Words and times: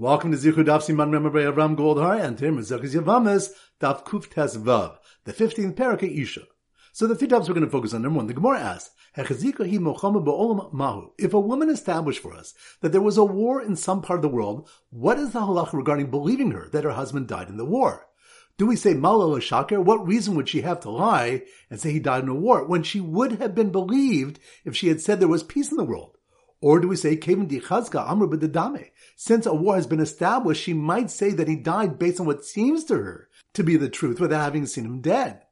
Welcome 0.00 0.32
to 0.32 0.38
Zichud 0.38 0.64
Daf 0.64 0.80
Siman 0.80 1.10
Member 1.10 1.30
Avram 1.30 1.76
Goldhar 1.76 2.24
and 2.24 2.38
Tim 2.38 2.56
Zechus 2.60 2.94
Yevamos 2.94 3.50
Daf 3.82 4.02
Kuf 4.02 4.30
Tes 4.30 4.56
Vav, 4.56 4.96
the 5.24 5.32
15th 5.34 5.74
parak 5.74 6.02
Isha. 6.02 6.40
So 6.94 7.06
the 7.06 7.14
three 7.14 7.28
dafs 7.28 7.48
we're 7.48 7.54
going 7.54 7.66
to 7.66 7.70
focus 7.70 7.92
on. 7.92 8.00
Number 8.00 8.16
one, 8.16 8.26
the 8.26 8.32
Gemara 8.32 8.60
asks, 8.60 8.92
mahu. 10.72 11.10
If 11.18 11.34
a 11.34 11.38
woman 11.38 11.68
established 11.68 12.22
for 12.22 12.32
us 12.32 12.54
that 12.80 12.92
there 12.92 13.02
was 13.02 13.18
a 13.18 13.24
war 13.24 13.60
in 13.60 13.76
some 13.76 14.00
part 14.00 14.20
of 14.20 14.22
the 14.22 14.30
world, 14.30 14.70
what 14.88 15.18
is 15.18 15.32
the 15.32 15.40
halach 15.40 15.74
regarding 15.74 16.10
believing 16.10 16.52
her 16.52 16.70
that 16.72 16.84
her 16.84 16.92
husband 16.92 17.28
died 17.28 17.50
in 17.50 17.58
the 17.58 17.66
war? 17.66 18.06
Do 18.56 18.64
we 18.64 18.76
say 18.76 18.94
Malala 18.94 19.42
Shaker? 19.42 19.82
What 19.82 20.06
reason 20.06 20.34
would 20.34 20.48
she 20.48 20.62
have 20.62 20.80
to 20.80 20.90
lie 20.90 21.42
and 21.68 21.78
say 21.78 21.92
he 21.92 22.00
died 22.00 22.22
in 22.22 22.30
a 22.30 22.34
war 22.34 22.64
when 22.64 22.84
she 22.84 23.02
would 23.02 23.32
have 23.32 23.54
been 23.54 23.70
believed 23.70 24.40
if 24.64 24.74
she 24.74 24.88
had 24.88 25.02
said 25.02 25.20
there 25.20 25.28
was 25.28 25.42
peace 25.42 25.70
in 25.70 25.76
the 25.76 25.84
world? 25.84 26.16
Or 26.62 26.78
do 26.78 26.88
we 26.88 26.96
say 26.96 27.16
Kevin 27.16 27.46
di 27.46 27.60
Chazka 27.60 28.06
Amr 28.06 28.26
b'dedame? 28.26 28.90
Since 29.16 29.46
a 29.46 29.54
war 29.54 29.76
has 29.76 29.86
been 29.86 30.00
established, 30.00 30.62
she 30.62 30.74
might 30.74 31.10
say 31.10 31.30
that 31.30 31.48
he 31.48 31.56
died 31.56 31.98
based 31.98 32.20
on 32.20 32.26
what 32.26 32.44
seems 32.44 32.84
to 32.84 32.94
her 32.96 33.28
to 33.54 33.64
be 33.64 33.76
the 33.76 33.88
truth 33.88 34.20
without 34.20 34.42
having 34.42 34.66
seen 34.66 34.84
him 34.84 35.00
dead. 35.00 35.42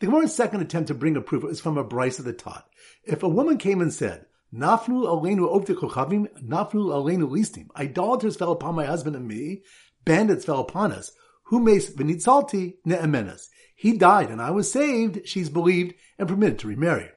The 0.00 0.06
Gemara's 0.06 0.34
second 0.34 0.60
attempt 0.62 0.88
to 0.88 0.94
bring 0.94 1.16
a 1.16 1.20
proof 1.20 1.44
is 1.44 1.60
from 1.60 1.78
a 1.78 1.84
Braisa 1.84 2.24
the 2.24 2.32
taught. 2.32 2.68
If 3.04 3.22
a 3.22 3.28
woman 3.28 3.58
came 3.58 3.80
and 3.80 3.92
said, 3.92 4.26
Nafnu 4.52 5.04
aleinu 5.06 5.48
ovtikochavim, 5.48 6.28
nafnu 6.42 6.90
aleinu 6.90 7.28
listim, 7.30 7.68
idolaters 7.76 8.36
fell 8.36 8.52
upon 8.52 8.74
my 8.74 8.84
husband 8.84 9.16
and 9.16 9.26
me, 9.26 9.62
bandits 10.04 10.44
fell 10.44 10.60
upon 10.60 10.92
us, 10.92 11.12
who 11.44 11.60
makes 11.60 11.88
venitzalti 11.90 12.76
ne'emenas. 12.84 13.48
He 13.74 13.96
died 13.96 14.30
and 14.30 14.42
I 14.42 14.50
was 14.50 14.70
saved, 14.70 15.28
she's 15.28 15.48
believed 15.48 15.94
and 16.18 16.28
permitted 16.28 16.58
to 16.60 16.68
remarry. 16.68 17.10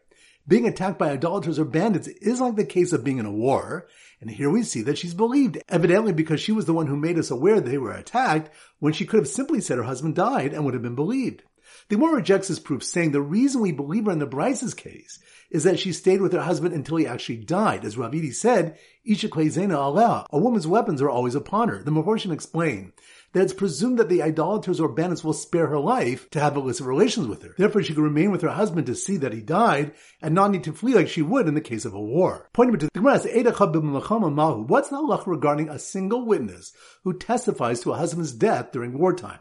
Being 0.49 0.67
attacked 0.67 0.97
by 0.97 1.11
idolaters 1.11 1.59
or 1.59 1.63
bandits 1.63 2.07
is 2.07 2.41
like 2.41 2.55
the 2.55 2.65
case 2.65 2.91
of 2.91 3.03
being 3.03 3.19
in 3.19 3.27
a 3.27 3.31
war, 3.31 3.87
and 4.19 4.31
here 4.31 4.49
we 4.49 4.63
see 4.63 4.81
that 4.81 4.97
she's 4.97 5.13
believed, 5.13 5.61
evidently 5.69 6.11
because 6.11 6.41
she 6.41 6.51
was 6.51 6.65
the 6.65 6.73
one 6.73 6.87
who 6.87 6.97
made 6.97 7.19
us 7.19 7.29
aware 7.29 7.61
they 7.61 7.77
were 7.77 7.91
attacked, 7.91 8.49
when 8.79 8.91
she 8.91 9.05
could 9.05 9.19
have 9.19 9.27
simply 9.27 9.61
said 9.61 9.77
her 9.77 9.83
husband 9.83 10.15
died 10.15 10.51
and 10.51 10.65
would 10.65 10.73
have 10.73 10.81
been 10.81 10.95
believed. 10.95 11.43
The 11.87 11.97
Gemara 11.97 12.15
rejects 12.15 12.47
this 12.47 12.57
proof, 12.57 12.83
saying 12.83 13.11
the 13.11 13.21
reason 13.21 13.61
we 13.61 13.71
believe 13.71 14.05
her 14.05 14.11
in 14.11 14.17
the 14.17 14.25
Braisa's 14.25 14.73
case 14.73 15.19
is 15.49 15.63
that 15.63 15.79
she 15.79 15.91
stayed 15.91 16.21
with 16.21 16.33
her 16.33 16.41
husband 16.41 16.73
until 16.73 16.97
he 16.97 17.07
actually 17.07 17.37
died. 17.37 17.83
As 17.83 17.97
Rav 17.97 18.11
Idi 18.11 18.33
said, 18.33 18.77
Isha 19.03 19.29
Aleha, 19.29 20.25
a 20.29 20.37
woman's 20.37 20.67
weapons 20.67 21.01
are 21.01 21.09
always 21.09 21.35
upon 21.35 21.69
her. 21.69 21.81
The 21.81 21.91
Mahorshan 21.91 22.31
explained 22.31 22.93
that 23.33 23.43
it's 23.43 23.53
presumed 23.53 23.99
that 23.99 24.09
the 24.09 24.21
idolaters 24.21 24.79
or 24.79 24.89
bandits 24.89 25.23
will 25.23 25.33
spare 25.33 25.67
her 25.67 25.79
life 25.79 26.29
to 26.31 26.39
have 26.39 26.55
illicit 26.55 26.85
relations 26.85 27.27
with 27.27 27.43
her. 27.43 27.53
Therefore, 27.57 27.83
she 27.83 27.93
could 27.93 28.03
remain 28.03 28.31
with 28.31 28.41
her 28.41 28.49
husband 28.49 28.87
to 28.87 28.95
see 28.95 29.17
that 29.17 29.33
he 29.33 29.41
died 29.41 29.93
and 30.21 30.35
not 30.35 30.51
need 30.51 30.63
to 30.65 30.73
flee 30.73 30.93
like 30.93 31.09
she 31.09 31.21
would 31.21 31.47
in 31.47 31.53
the 31.53 31.61
case 31.61 31.85
of 31.85 31.93
a 31.93 31.99
war. 31.99 32.49
Pointing 32.53 32.77
to 32.79 32.85
the 32.85 32.99
Gemara, 32.99 33.19
what's 33.19 34.89
the 34.89 34.95
halach 34.95 35.27
regarding 35.27 35.69
a 35.69 35.79
single 35.79 36.25
witness 36.25 36.73
who 37.03 37.17
testifies 37.17 37.81
to 37.81 37.93
a 37.93 37.97
husband's 37.97 38.33
death 38.33 38.71
during 38.71 38.97
wartime? 38.97 39.39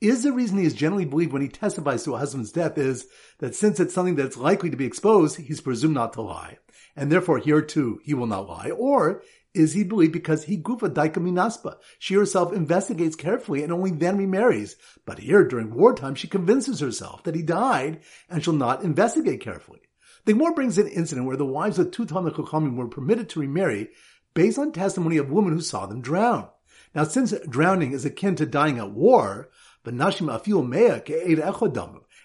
Is 0.00 0.22
the 0.22 0.32
reason 0.32 0.58
he 0.58 0.66
is 0.66 0.74
generally 0.74 1.04
believed 1.04 1.32
when 1.32 1.42
he 1.42 1.48
testifies 1.48 2.04
to 2.04 2.14
a 2.14 2.18
husband's 2.18 2.52
death 2.52 2.76
is 2.78 3.06
that 3.38 3.54
since 3.54 3.80
it's 3.80 3.94
something 3.94 4.16
that's 4.16 4.36
likely 4.36 4.70
to 4.70 4.76
be 4.76 4.86
exposed, 4.86 5.36
he's 5.36 5.60
presumed 5.60 5.94
not 5.94 6.12
to 6.14 6.22
lie. 6.22 6.58
And 6.96 7.10
therefore 7.10 7.38
here 7.38 7.62
too, 7.62 8.00
he 8.04 8.14
will 8.14 8.26
not 8.26 8.48
lie. 8.48 8.70
Or 8.70 9.22
is 9.54 9.72
he 9.72 9.84
believed 9.84 10.12
because 10.12 10.44
he 10.44 10.58
gufa 10.58 10.92
daika 10.92 11.14
minaspa. 11.14 11.76
She 11.98 12.14
herself 12.14 12.52
investigates 12.52 13.16
carefully 13.16 13.62
and 13.62 13.72
only 13.72 13.92
then 13.92 14.18
remarries. 14.18 14.76
But 15.06 15.20
here, 15.20 15.44
during 15.44 15.74
wartime, 15.74 16.16
she 16.16 16.26
convinces 16.26 16.80
herself 16.80 17.22
that 17.22 17.36
he 17.36 17.42
died 17.42 18.00
and 18.28 18.42
shall 18.42 18.54
not 18.54 18.82
investigate 18.82 19.40
carefully. 19.40 19.80
The 20.24 20.32
Gemara 20.32 20.54
brings 20.54 20.78
an 20.78 20.88
incident 20.88 21.26
where 21.26 21.36
the 21.36 21.46
wives 21.46 21.78
of 21.78 21.90
two 21.90 22.04
Talmud 22.04 22.34
Chachamim 22.34 22.76
were 22.76 22.88
permitted 22.88 23.28
to 23.30 23.40
remarry 23.40 23.90
based 24.34 24.58
on 24.58 24.72
testimony 24.72 25.18
of 25.18 25.30
women 25.30 25.52
who 25.52 25.60
saw 25.60 25.86
them 25.86 26.00
drown. 26.00 26.48
Now, 26.94 27.04
since 27.04 27.34
drowning 27.48 27.92
is 27.92 28.04
akin 28.04 28.36
to 28.36 28.46
dying 28.46 28.78
at 28.78 28.90
war, 28.90 29.50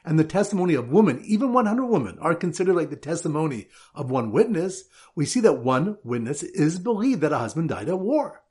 and 0.05 0.17
the 0.17 0.23
testimony 0.23 0.73
of 0.75 0.89
women, 0.89 1.21
even 1.25 1.53
100 1.53 1.85
women, 1.85 2.17
are 2.19 2.35
considered 2.35 2.75
like 2.75 2.89
the 2.89 2.95
testimony 2.95 3.67
of 3.93 4.09
one 4.09 4.31
witness, 4.31 4.85
we 5.15 5.25
see 5.25 5.41
that 5.41 5.59
one 5.59 5.97
witness 6.03 6.41
is 6.41 6.79
believed 6.79 7.21
that 7.21 7.33
a 7.33 7.37
husband 7.37 7.69
died 7.69 7.89
at 7.89 7.99
war. 7.99 8.41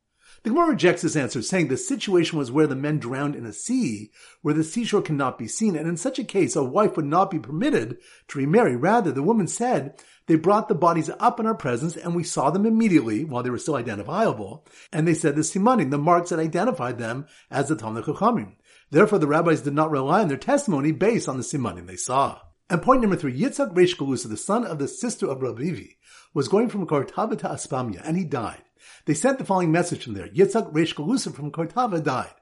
The 0.45 0.51
Gemara 0.51 0.69
rejects 0.69 1.03
this 1.03 1.17
answer, 1.17 1.43
saying 1.43 1.67
the 1.67 1.77
situation 1.77 2.39
was 2.39 2.53
where 2.53 2.69
the 2.69 2.77
men 2.77 3.01
drowned 3.01 3.35
in 3.35 3.45
a 3.45 3.53
sea, 3.53 4.13
where 4.43 4.55
the 4.55 4.63
seashore 4.63 5.03
cannot 5.03 5.37
be 5.37 5.49
seen, 5.49 5.75
and 5.75 5.89
in 5.89 5.97
such 5.97 6.21
a 6.21 6.25
case, 6.25 6.55
a 6.55 6.63
wife 6.63 6.97
would 6.97 7.07
not 7.07 7.31
be 7.31 7.41
permitted 7.41 7.99
to 8.29 8.39
remarry. 8.39 8.77
Rather, 8.77 9.11
the 9.11 9.23
woman 9.23 9.49
said, 9.49 10.01
they 10.27 10.37
brought 10.37 10.69
the 10.69 10.77
bodies 10.77 11.11
up 11.19 11.41
in 11.41 11.47
our 11.47 11.57
presence, 11.57 11.97
and 11.97 12.15
we 12.15 12.23
saw 12.23 12.51
them 12.51 12.67
immediately 12.67 13.25
while 13.25 13.43
they 13.43 13.51
were 13.51 13.59
still 13.59 13.75
identifiable, 13.75 14.65
and 14.93 15.09
they 15.09 15.15
said 15.15 15.35
the 15.35 15.43
simanim, 15.43 15.91
the 15.91 15.99
marks 15.99 16.31
that 16.31 16.39
identified 16.39 16.99
them 16.99 17.27
as 17.51 17.69
the 17.69 17.75
Talmud 17.75 18.05
Chachamim. 18.05 18.53
Therefore, 18.91 19.19
the 19.19 19.27
rabbis 19.27 19.63
did 19.63 19.75
not 19.75 19.91
rely 19.91 20.23
on 20.23 20.29
their 20.29 20.37
testimony 20.37 20.93
based 20.93 21.29
on 21.29 21.37
the 21.37 21.43
simanim 21.43 21.87
they 21.87 21.97
saw. 21.97 22.41
And 22.71 22.83
point 22.83 23.01
number 23.01 23.17
three, 23.17 23.39
Yitzhak 23.39 23.75
Reish 23.75 23.97
Galusa, 23.97 24.29
the 24.29 24.37
son 24.37 24.65
of 24.65 24.79
the 24.79 24.89
sister 24.89 25.27
of 25.27 25.41
Ravivi, 25.41 25.97
was 26.35 26.49
going 26.49 26.69
from 26.69 26.87
Kartava 26.87 27.39
to 27.39 27.49
Aspamia, 27.49 28.01
and 28.07 28.17
he 28.17 28.25
died. 28.25 28.63
They 29.07 29.15
sent 29.15 29.39
the 29.39 29.45
following 29.45 29.73
message 29.73 30.05
from 30.05 30.15
there. 30.15 30.29
Yitzhak 30.29 30.73
Reish 30.73 30.95
Galusa 30.95 31.35
from 31.35 31.51
Kartava 31.51 32.03
died. 32.03 32.35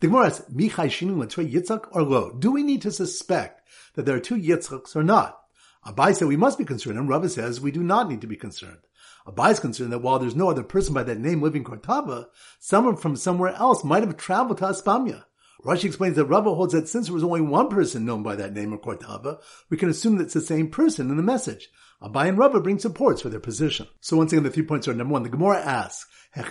The 0.00 0.08
Gemara 0.08 0.26
asks, 0.26 0.50
Michai 0.50 0.86
Shinu 0.86 1.16
Yitzhak 1.16 1.88
or 1.92 2.02
Lo? 2.02 2.32
Do 2.36 2.50
we 2.52 2.62
need 2.62 2.82
to 2.82 2.90
suspect 2.90 3.68
that 3.94 4.06
there 4.06 4.16
are 4.16 4.20
two 4.20 4.36
Yitzhaks 4.36 4.96
or 4.96 5.02
not? 5.02 5.38
Abai 5.86 6.14
said 6.14 6.28
we 6.28 6.36
must 6.36 6.58
be 6.58 6.64
concerned, 6.64 6.98
and 6.98 7.08
Rava 7.08 7.28
says 7.28 7.60
we 7.60 7.72
do 7.72 7.82
not 7.82 8.08
need 8.08 8.20
to 8.20 8.26
be 8.28 8.36
concerned. 8.36 8.78
Abai 9.26 9.52
is 9.52 9.60
concerned 9.60 9.92
that 9.92 9.98
while 9.98 10.18
there's 10.18 10.36
no 10.36 10.48
other 10.48 10.62
person 10.62 10.94
by 10.94 11.02
that 11.02 11.18
name 11.18 11.42
living 11.42 11.64
in 11.64 11.68
Kartava, 11.68 12.26
someone 12.60 12.96
from 12.96 13.16
somewhere 13.16 13.54
else 13.54 13.82
might 13.82 14.04
have 14.04 14.16
traveled 14.16 14.58
to 14.58 14.64
Aspamia. 14.64 15.24
Rashi 15.64 15.84
explains 15.84 16.16
that 16.16 16.24
Rava 16.24 16.54
holds 16.54 16.72
that 16.72 16.88
since 16.88 17.06
there 17.06 17.14
was 17.14 17.22
only 17.22 17.40
one 17.40 17.68
person 17.68 18.04
known 18.04 18.24
by 18.24 18.34
that 18.34 18.52
name 18.52 18.72
of 18.72 18.80
Kortava, 18.80 19.40
we 19.70 19.76
can 19.76 19.88
assume 19.88 20.16
that 20.16 20.24
it's 20.24 20.34
the 20.34 20.40
same 20.40 20.68
person 20.68 21.08
in 21.08 21.16
the 21.16 21.22
message. 21.22 21.68
Abai 22.02 22.28
and 22.28 22.36
Rava 22.36 22.60
bring 22.60 22.80
supports 22.80 23.22
for 23.22 23.28
their 23.28 23.38
position. 23.38 23.86
So 24.00 24.16
once 24.16 24.32
again, 24.32 24.42
the 24.42 24.50
three 24.50 24.64
points 24.64 24.88
are 24.88 24.94
number 24.94 25.12
one. 25.12 25.22
The 25.22 25.28
Gemara 25.28 25.60
asks, 25.60 26.06
if 26.34 26.46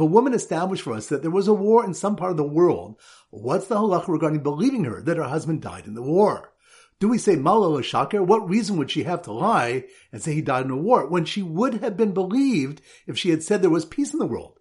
a 0.00 0.04
woman 0.04 0.34
established 0.34 0.82
for 0.82 0.92
us 0.92 1.06
that 1.06 1.22
there 1.22 1.30
was 1.30 1.48
a 1.48 1.54
war 1.54 1.84
in 1.84 1.94
some 1.94 2.16
part 2.16 2.32
of 2.32 2.36
the 2.36 2.42
world, 2.42 3.00
what's 3.30 3.68
the 3.68 3.76
halacha 3.76 4.08
regarding 4.08 4.42
believing 4.42 4.84
her 4.84 5.00
that 5.00 5.16
her 5.16 5.22
husband 5.22 5.62
died 5.62 5.86
in 5.86 5.94
the 5.94 6.02
war? 6.02 6.52
Do 6.98 7.08
we 7.08 7.18
say 7.18 7.36
Malala 7.36 7.84
Shaker? 7.84 8.22
What 8.22 8.48
reason 8.48 8.76
would 8.78 8.90
she 8.90 9.04
have 9.04 9.22
to 9.22 9.32
lie 9.32 9.84
and 10.12 10.20
say 10.20 10.34
he 10.34 10.42
died 10.42 10.64
in 10.64 10.70
a 10.72 10.76
war 10.76 11.06
when 11.06 11.24
she 11.24 11.42
would 11.42 11.74
have 11.74 11.96
been 11.96 12.12
believed 12.12 12.80
if 13.06 13.16
she 13.16 13.30
had 13.30 13.42
said 13.42 13.62
there 13.62 13.70
was 13.70 13.84
peace 13.84 14.12
in 14.12 14.18
the 14.18 14.26
world? 14.26 14.55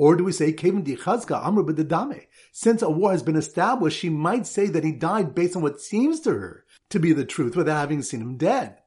Or 0.00 0.16
do 0.16 0.24
we 0.24 0.32
say 0.32 0.54
Kevin 0.54 0.82
di 0.82 0.96
Chazka 0.96 1.44
Amr 1.44 1.62
b'dedame? 1.62 2.24
Since 2.52 2.80
a 2.80 2.88
war 2.88 3.10
has 3.10 3.22
been 3.22 3.36
established, 3.36 3.98
she 3.98 4.08
might 4.08 4.46
say 4.46 4.66
that 4.68 4.82
he 4.82 4.92
died 4.92 5.34
based 5.34 5.56
on 5.56 5.62
what 5.62 5.78
seems 5.78 6.20
to 6.20 6.30
her 6.30 6.64
to 6.88 6.98
be 6.98 7.12
the 7.12 7.26
truth 7.26 7.54
without 7.54 7.80
having 7.80 8.00
seen 8.00 8.22
him 8.22 8.38
dead. 8.38 8.78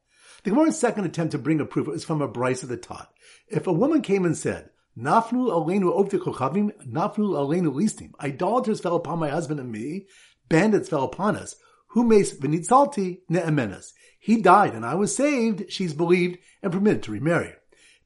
The 0.42 0.50
Gemara's 0.50 0.76
second 0.76 1.04
attempt 1.04 1.30
to 1.30 1.38
bring 1.38 1.60
a 1.60 1.66
proof 1.66 1.86
is 1.94 2.02
from 2.02 2.20
a 2.20 2.28
Braisa 2.28 2.66
the 2.66 2.76
taught. 2.76 3.12
If 3.46 3.68
a 3.68 3.72
woman 3.72 4.02
came 4.02 4.24
and 4.24 4.36
said, 4.36 4.70
Nafnu 4.98 5.52
aleinu 5.52 5.94
ovtikochavim, 5.94 6.72
nafnu 6.84 7.30
aleinu 7.30 7.72
listim, 7.72 8.10
idolaters 8.20 8.80
fell 8.80 8.96
upon 8.96 9.20
my 9.20 9.28
husband 9.28 9.60
and 9.60 9.70
me, 9.70 10.06
bandits 10.48 10.88
fell 10.88 11.04
upon 11.04 11.36
us, 11.36 11.54
who 11.90 12.02
makes 12.02 12.32
venitzalti 12.32 13.20
ne'emenas. 13.30 13.92
He 14.18 14.42
died 14.42 14.74
and 14.74 14.84
I 14.84 14.96
was 14.96 15.14
saved, 15.14 15.70
she's 15.70 15.94
believed, 15.94 16.38
and 16.60 16.72
permitted 16.72 17.04
to 17.04 17.12
remarry. 17.12 17.52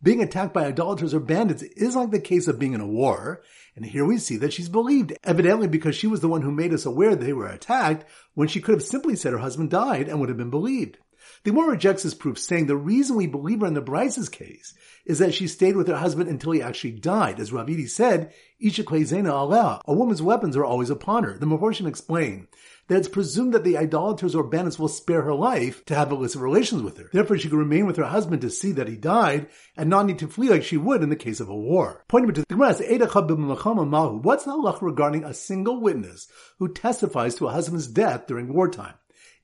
Being 0.01 0.23
attacked 0.23 0.55
by 0.55 0.65
idolaters 0.67 1.13
or 1.13 1.19
bandits 1.19 1.63
is 1.63 1.97
like 1.97 2.13
the 2.13 2.21
case 2.21 2.47
of 2.47 2.59
being 2.59 2.73
in 2.73 2.81
a 2.81 2.87
war, 2.87 3.43
and 3.75 3.85
here 3.85 4.05
we 4.05 4.19
see 4.19 4.37
that 4.37 4.53
she's 4.53 4.69
believed, 4.69 5.13
evidently 5.25 5.67
because 5.67 5.97
she 5.97 6.07
was 6.07 6.21
the 6.21 6.29
one 6.29 6.43
who 6.43 6.53
made 6.53 6.73
us 6.73 6.87
aware 6.87 7.17
they 7.17 7.33
were 7.33 7.49
attacked, 7.49 8.05
when 8.35 8.47
she 8.47 8.61
could 8.61 8.77
have 8.77 8.83
simply 8.85 9.17
said 9.17 9.33
her 9.33 9.41
husband 9.41 9.71
died 9.71 10.09
and 10.09 10.21
would 10.21 10.29
have 10.29 10.39
been 10.39 10.51
believed. 10.51 10.99
The 11.43 11.51
Gemara 11.51 11.71
rejects 11.71 12.05
this 12.05 12.15
proof, 12.15 12.39
saying 12.39 12.67
the 12.67 12.77
reason 12.77 13.17
we 13.17 13.27
believe 13.27 13.61
her 13.61 13.67
in 13.67 13.75
the 13.75 13.83
Braisa's 13.83 14.29
case 14.29 14.73
is 15.05 15.19
that 15.19 15.35
she 15.35 15.49
stayed 15.49 15.77
with 15.77 15.89
her 15.89 15.97
husband 15.97 16.29
until 16.29 16.53
he 16.53 16.63
actually 16.63 16.93
died. 16.93 17.41
As 17.41 17.53
Rav 17.53 17.67
Idi 17.67 17.89
said, 17.89 18.33
Isha 18.61 18.85
Aleha, 18.85 19.81
a 19.85 19.95
woman's 19.95 20.23
weapons 20.23 20.57
are 20.57 20.65
always 20.65 20.91
upon 20.91 21.25
her. 21.25 21.37
The 21.37 21.47
Mahorshan 21.47 21.89
explained 21.89 22.47
that 22.89 22.97
it's 22.97 23.09
presumed 23.09 23.55
that 23.55 23.65
the 23.65 23.79
idolaters 23.79 24.35
or 24.35 24.43
bandits 24.43 24.79
will 24.79 24.89
spare 24.89 25.23
her 25.23 25.35
life 25.35 25.85
to 25.85 25.95
have 25.95 26.11
illicit 26.11 26.41
relations 26.41 26.83
with 26.83 26.99
her. 26.99 27.09
Therefore, 27.13 27.39
she 27.39 27.49
could 27.49 27.59
remain 27.59 27.87
with 27.87 27.97
her 27.97 28.05
husband 28.05 28.43
to 28.43 28.51
see 28.51 28.73
that 28.73 28.89
he 28.89 28.97
died 28.97 29.47
and 29.77 29.89
not 29.89 30.07
need 30.07 30.19
to 30.19 30.29
flee 30.29 30.49
like 30.49 30.65
she 30.65 30.77
would 30.77 31.03
in 31.03 31.11
the 31.11 31.17
case 31.17 31.41
of 31.41 31.49
a 31.49 31.57
war. 31.57 32.05
Pointing 32.09 32.33
to 32.35 32.41
the 32.41 32.47
Gemara, 32.47 32.69
what's 32.69 34.45
the 34.45 34.51
halach 34.51 34.83
regarding 34.83 35.25
a 35.25 35.35
single 35.35 35.81
witness 35.81 36.29
who 36.59 36.69
testifies 36.69 37.35
to 37.37 37.47
a 37.47 37.53
husband's 37.53 37.87
death 37.87 38.27
during 38.27 38.53
wartime? 38.53 38.95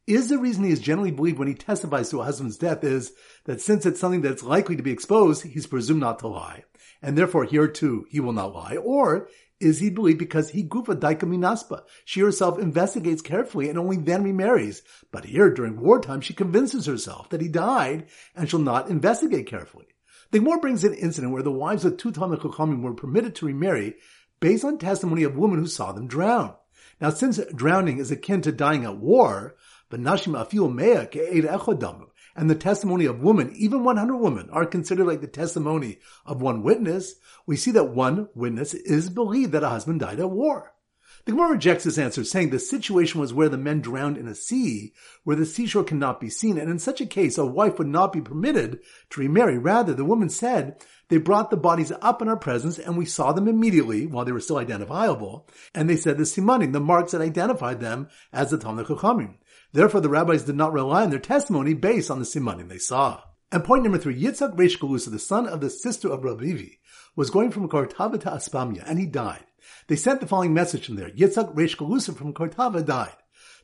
Is 0.06 0.28
the 0.28 0.36
reason 0.38 0.64
he 0.64 0.70
is 0.70 0.80
generally 0.80 1.10
believed 1.10 1.38
when 1.38 1.48
he 1.48 1.54
testifies 1.54 2.10
to 2.10 2.20
a 2.20 2.24
husband's 2.24 2.58
death 2.58 2.84
is 2.84 3.12
that 3.44 3.62
since 3.62 3.86
it's 3.86 3.98
something 3.98 4.20
that's 4.20 4.42
likely 4.42 4.76
to 4.76 4.82
be 4.82 4.90
exposed, 4.90 5.42
he's 5.44 5.66
presumed 5.66 6.00
not 6.00 6.18
to 6.18 6.28
lie. 6.28 6.64
And 7.04 7.18
therefore 7.18 7.44
here 7.44 7.68
too, 7.68 8.06
he 8.08 8.18
will 8.18 8.32
not 8.32 8.54
lie. 8.54 8.76
Or 8.76 9.28
is 9.60 9.78
he 9.78 9.90
believed 9.90 10.18
because 10.18 10.48
he 10.48 10.64
gufa 10.64 10.98
daika 10.98 11.24
minaspa. 11.24 11.82
She 12.06 12.20
herself 12.20 12.58
investigates 12.58 13.20
carefully 13.20 13.68
and 13.68 13.78
only 13.78 13.98
then 13.98 14.24
remarries. 14.24 14.80
But 15.12 15.26
here, 15.26 15.50
during 15.50 15.78
wartime, 15.78 16.22
she 16.22 16.32
convinces 16.32 16.86
herself 16.86 17.28
that 17.28 17.42
he 17.42 17.48
died 17.48 18.06
and 18.34 18.48
shall 18.48 18.58
not 18.58 18.88
investigate 18.88 19.46
carefully. 19.46 19.84
The 20.30 20.38
Gemara 20.38 20.60
brings 20.60 20.82
an 20.82 20.94
incident 20.94 21.34
where 21.34 21.42
the 21.42 21.52
wives 21.52 21.84
of 21.84 21.98
two 21.98 22.10
Talmud 22.10 22.42
were 22.42 22.94
permitted 22.94 23.34
to 23.36 23.46
remarry 23.46 23.96
based 24.40 24.64
on 24.64 24.78
testimony 24.78 25.24
of 25.24 25.36
women 25.36 25.58
who 25.58 25.66
saw 25.66 25.92
them 25.92 26.06
drown. 26.06 26.54
Now, 27.02 27.10
since 27.10 27.38
drowning 27.54 27.98
is 27.98 28.10
akin 28.10 28.40
to 28.42 28.52
dying 28.52 28.84
at 28.84 28.96
war, 28.96 29.56
but 29.90 30.00
nashim 30.00 30.42
afil 30.42 30.72
mea 30.72 31.06
ke'ed 31.06 31.44
echodamu, 31.44 32.06
and 32.36 32.50
the 32.50 32.54
testimony 32.54 33.04
of 33.06 33.22
women, 33.22 33.52
even 33.56 33.84
100 33.84 34.16
women, 34.16 34.48
are 34.50 34.66
considered 34.66 35.06
like 35.06 35.20
the 35.20 35.26
testimony 35.26 35.98
of 36.26 36.42
one 36.42 36.62
witness, 36.62 37.14
we 37.46 37.56
see 37.56 37.70
that 37.72 37.90
one 37.90 38.28
witness 38.34 38.74
is 38.74 39.10
believed 39.10 39.52
that 39.52 39.62
a 39.62 39.68
husband 39.68 40.00
died 40.00 40.20
at 40.20 40.30
war. 40.30 40.72
The 41.26 41.32
Gemara 41.32 41.52
rejects 41.52 41.84
this 41.84 41.96
answer, 41.96 42.22
saying 42.22 42.50
the 42.50 42.58
situation 42.58 43.18
was 43.18 43.32
where 43.32 43.48
the 43.48 43.56
men 43.56 43.80
drowned 43.80 44.18
in 44.18 44.28
a 44.28 44.34
sea, 44.34 44.92
where 45.22 45.36
the 45.36 45.46
seashore 45.46 45.84
cannot 45.84 46.20
be 46.20 46.28
seen, 46.28 46.58
and 46.58 46.70
in 46.70 46.78
such 46.78 47.00
a 47.00 47.06
case, 47.06 47.38
a 47.38 47.46
wife 47.46 47.78
would 47.78 47.86
not 47.86 48.12
be 48.12 48.20
permitted 48.20 48.80
to 49.08 49.20
remarry. 49.20 49.56
Rather, 49.56 49.94
the 49.94 50.04
woman 50.04 50.28
said, 50.28 50.76
they 51.08 51.16
brought 51.16 51.50
the 51.50 51.56
bodies 51.56 51.92
up 52.02 52.20
in 52.20 52.28
our 52.28 52.36
presence, 52.36 52.78
and 52.78 52.98
we 52.98 53.06
saw 53.06 53.32
them 53.32 53.48
immediately 53.48 54.06
while 54.06 54.26
they 54.26 54.32
were 54.32 54.40
still 54.40 54.58
identifiable. 54.58 55.48
And 55.74 55.88
they 55.88 55.96
said 55.96 56.18
the 56.18 56.24
simanim, 56.24 56.72
the 56.72 56.80
marks 56.80 57.12
that 57.12 57.22
identified 57.22 57.80
them 57.80 58.08
as 58.32 58.50
the 58.50 58.58
Talmud 58.58 58.86
Chachamim. 58.86 59.36
Therefore, 59.74 60.00
the 60.00 60.08
rabbis 60.08 60.44
did 60.44 60.54
not 60.54 60.72
rely 60.72 61.02
on 61.02 61.10
their 61.10 61.18
testimony 61.18 61.74
based 61.74 62.08
on 62.08 62.20
the 62.20 62.24
simanim 62.24 62.68
they 62.68 62.78
saw. 62.78 63.20
And 63.50 63.64
point 63.64 63.82
number 63.82 63.98
three, 63.98 64.14
Yitzhak 64.14 64.54
Reish 64.54 64.78
Galusa, 64.78 65.10
the 65.10 65.18
son 65.18 65.48
of 65.48 65.60
the 65.60 65.68
sister 65.68 66.08
of 66.08 66.20
Ravivi, 66.20 66.78
was 67.16 67.28
going 67.28 67.50
from 67.50 67.68
Kartava 67.68 68.20
to 68.20 68.30
Aspamia, 68.30 68.84
and 68.86 69.00
he 69.00 69.06
died. 69.06 69.44
They 69.88 69.96
sent 69.96 70.20
the 70.20 70.28
following 70.28 70.54
message 70.54 70.86
from 70.86 70.94
there. 70.94 71.10
Yitzhak 71.10 71.56
Reish 71.56 71.76
Galusa 71.76 72.16
from 72.16 72.32
Kartava 72.32 72.86
died. 72.86 73.16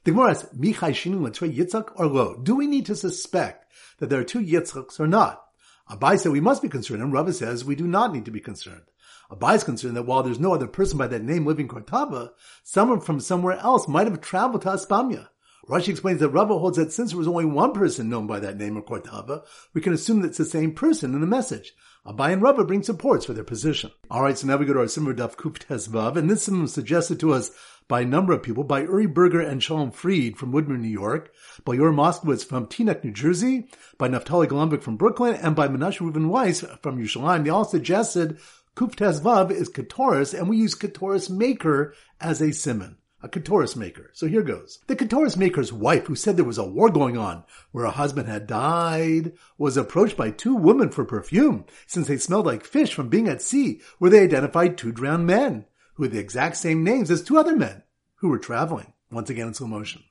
The 0.03 0.11
Gemara 0.11 0.31
asks, 0.31 0.49
Michai 0.53 0.91
Shinu 0.91 1.31
Yitzhak 1.31 1.93
or 1.95 2.09
Lo? 2.09 2.35
Do 2.43 2.57
we 2.57 2.67
need 2.67 2.87
to 2.87 2.97
suspect 2.97 3.73
that 3.99 4.11
there 4.11 4.19
are 4.19 4.25
two 4.25 4.41
Yitzhaks 4.41 4.99
or 4.99 5.07
not? 5.07 5.45
Abai 5.89 6.19
said 6.19 6.33
we 6.33 6.41
must 6.41 6.61
be 6.61 6.69
concerned, 6.69 7.03
and 7.03 7.13
Rava 7.13 7.33
says 7.33 7.65
we 7.65 7.77
do 7.77 7.87
not 7.87 8.13
need 8.13 8.25
to 8.25 8.33
be 8.33 8.41
concerned. 8.41 8.83
Abai 9.31 9.55
is 9.55 9.63
concerned 9.63 9.97
that 9.97 10.07
while 10.07 10.25
there's 10.25 10.41
no 10.41 10.55
other 10.55 10.67
person 10.67 10.99
by 10.99 11.07
that 11.07 11.23
name 11.23 11.47
living 11.47 11.69
in 11.69 11.73
Kartava, 11.73 12.31
someone 12.65 13.01
from 13.01 13.21
somewhere 13.21 13.59
else 13.59 13.87
might 13.87 14.09
have 14.09 14.21
traveled 14.21 14.63
to 14.63 14.71
Aspamia. 14.71 15.29
Rashi 15.71 15.91
explains 15.91 16.19
that 16.19 16.31
Rava 16.31 16.59
holds 16.59 16.79
that 16.79 16.93
since 16.93 17.11
there 17.11 17.19
was 17.19 17.29
only 17.29 17.45
one 17.45 17.73
person 17.73 18.09
known 18.09 18.27
by 18.27 18.41
that 18.41 18.57
name 18.57 18.77
of 18.77 18.87
Kortava, 18.87 19.45
we 19.73 19.81
can 19.81 19.93
assume 19.93 20.21
that 20.21 20.29
it's 20.29 20.39
the 20.39 20.45
same 20.45 20.75
person 20.75 21.15
in 21.15 21.21
the 21.21 21.29
message. 21.29 21.75
Abai 22.05 22.33
and 22.33 22.43
Rava 22.43 22.65
bring 22.65 22.83
supports 22.83 23.25
for 23.25 23.35
their 23.35 23.45
position. 23.45 23.93
Alright, 24.11 24.37
so 24.37 24.49
now 24.49 24.57
we 24.57 24.67
go 24.67 24.73
to 24.73 24.81
our 24.81 24.89
Simmer 24.89 25.15
Daf 25.15 25.37
Kup 25.37 25.61
Vav, 25.61 26.17
and 26.17 26.29
this 26.29 26.49
is 26.49 26.73
suggested 26.73 27.21
to 27.21 27.33
us 27.33 27.53
by 27.87 28.01
a 28.01 28.05
number 28.05 28.33
of 28.33 28.43
people, 28.43 28.65
by 28.65 28.81
Uri 28.81 29.07
Berger 29.07 29.41
and 29.41 29.63
Shalom 29.63 29.93
Fried 29.93 30.37
from 30.37 30.53
Woodmere, 30.53 30.81
New 30.81 30.89
York, 30.89 31.33
by 31.65 31.75
Yor 31.75 31.93
Moskowitz 31.93 32.45
from 32.45 32.67
Teaneck, 32.67 33.05
New 33.05 33.13
Jersey, 33.13 33.69
by 33.97 34.09
Naftali 34.09 34.49
Golombek 34.49 34.83
from 34.83 34.97
Brooklyn, 34.97 35.37
and 35.37 35.55
by 35.55 35.69
Menashe 35.69 36.01
Reuben 36.01 36.31
Weiss 36.31 36.63
from 36.83 36.99
Yerushalayim. 36.99 37.45
They 37.45 37.51
all 37.51 37.65
suggested 37.65 38.41
Kup 38.75 38.97
Vav 38.97 39.53
is 39.53 39.71
Katoris, 39.71 40.37
and 40.37 40.49
we 40.49 40.57
use 40.57 40.75
Katoris 40.75 41.31
Maker 41.31 41.95
as 42.21 42.43
a 42.43 42.53
simon 42.53 42.97
a 43.23 43.29
Katoris 43.29 43.77
maker. 43.77 44.11
So 44.13 44.27
here 44.27 44.43
goes. 44.43 44.79
The 44.87 44.97
Katoris 44.97 45.37
maker's 45.37 45.73
wife, 45.73 46.07
who 46.07 46.15
said 46.15 46.37
there 46.37 46.45
was 46.45 46.59
a 46.59 46.65
war 46.65 46.91
going 46.91 47.17
on 47.17 47.45
where 47.73 47.85
a 47.85 47.91
husband 47.91 48.29
had 48.29 48.47
died, 48.47 49.33
was 49.59 49.77
approached 49.77 50.17
by 50.17 50.31
two 50.31 50.55
women 50.55 50.91
for 50.91 51.05
perfume, 51.05 51.65
since 51.87 52.09
they 52.09 52.17
smelled 52.17 52.47
like 52.47 52.65
fish 52.65 52.95
from 52.95 53.09
being 53.09 53.29
at 53.29 53.43
sea, 53.43 53.81
where 53.99 54.11
they 54.11 54.23
identified 54.23 54.79
two 54.79 54.93
drowned 54.93 55.27
men, 55.27 55.67
who 55.95 56.05
had 56.05 56.13
the 56.13 56.19
exact 56.19 56.57
same 56.57 56.83
names 56.83 57.11
as 57.11 57.23
two 57.23 57.39
other 57.39 57.57
men, 57.57 57.83
who 58.17 58.29
were 58.29 58.39
traveling. 58.39 58.93
Once 59.11 59.29
again 59.29 59.49
in 59.49 59.55
slow 59.55 59.67
motion. 59.67 60.03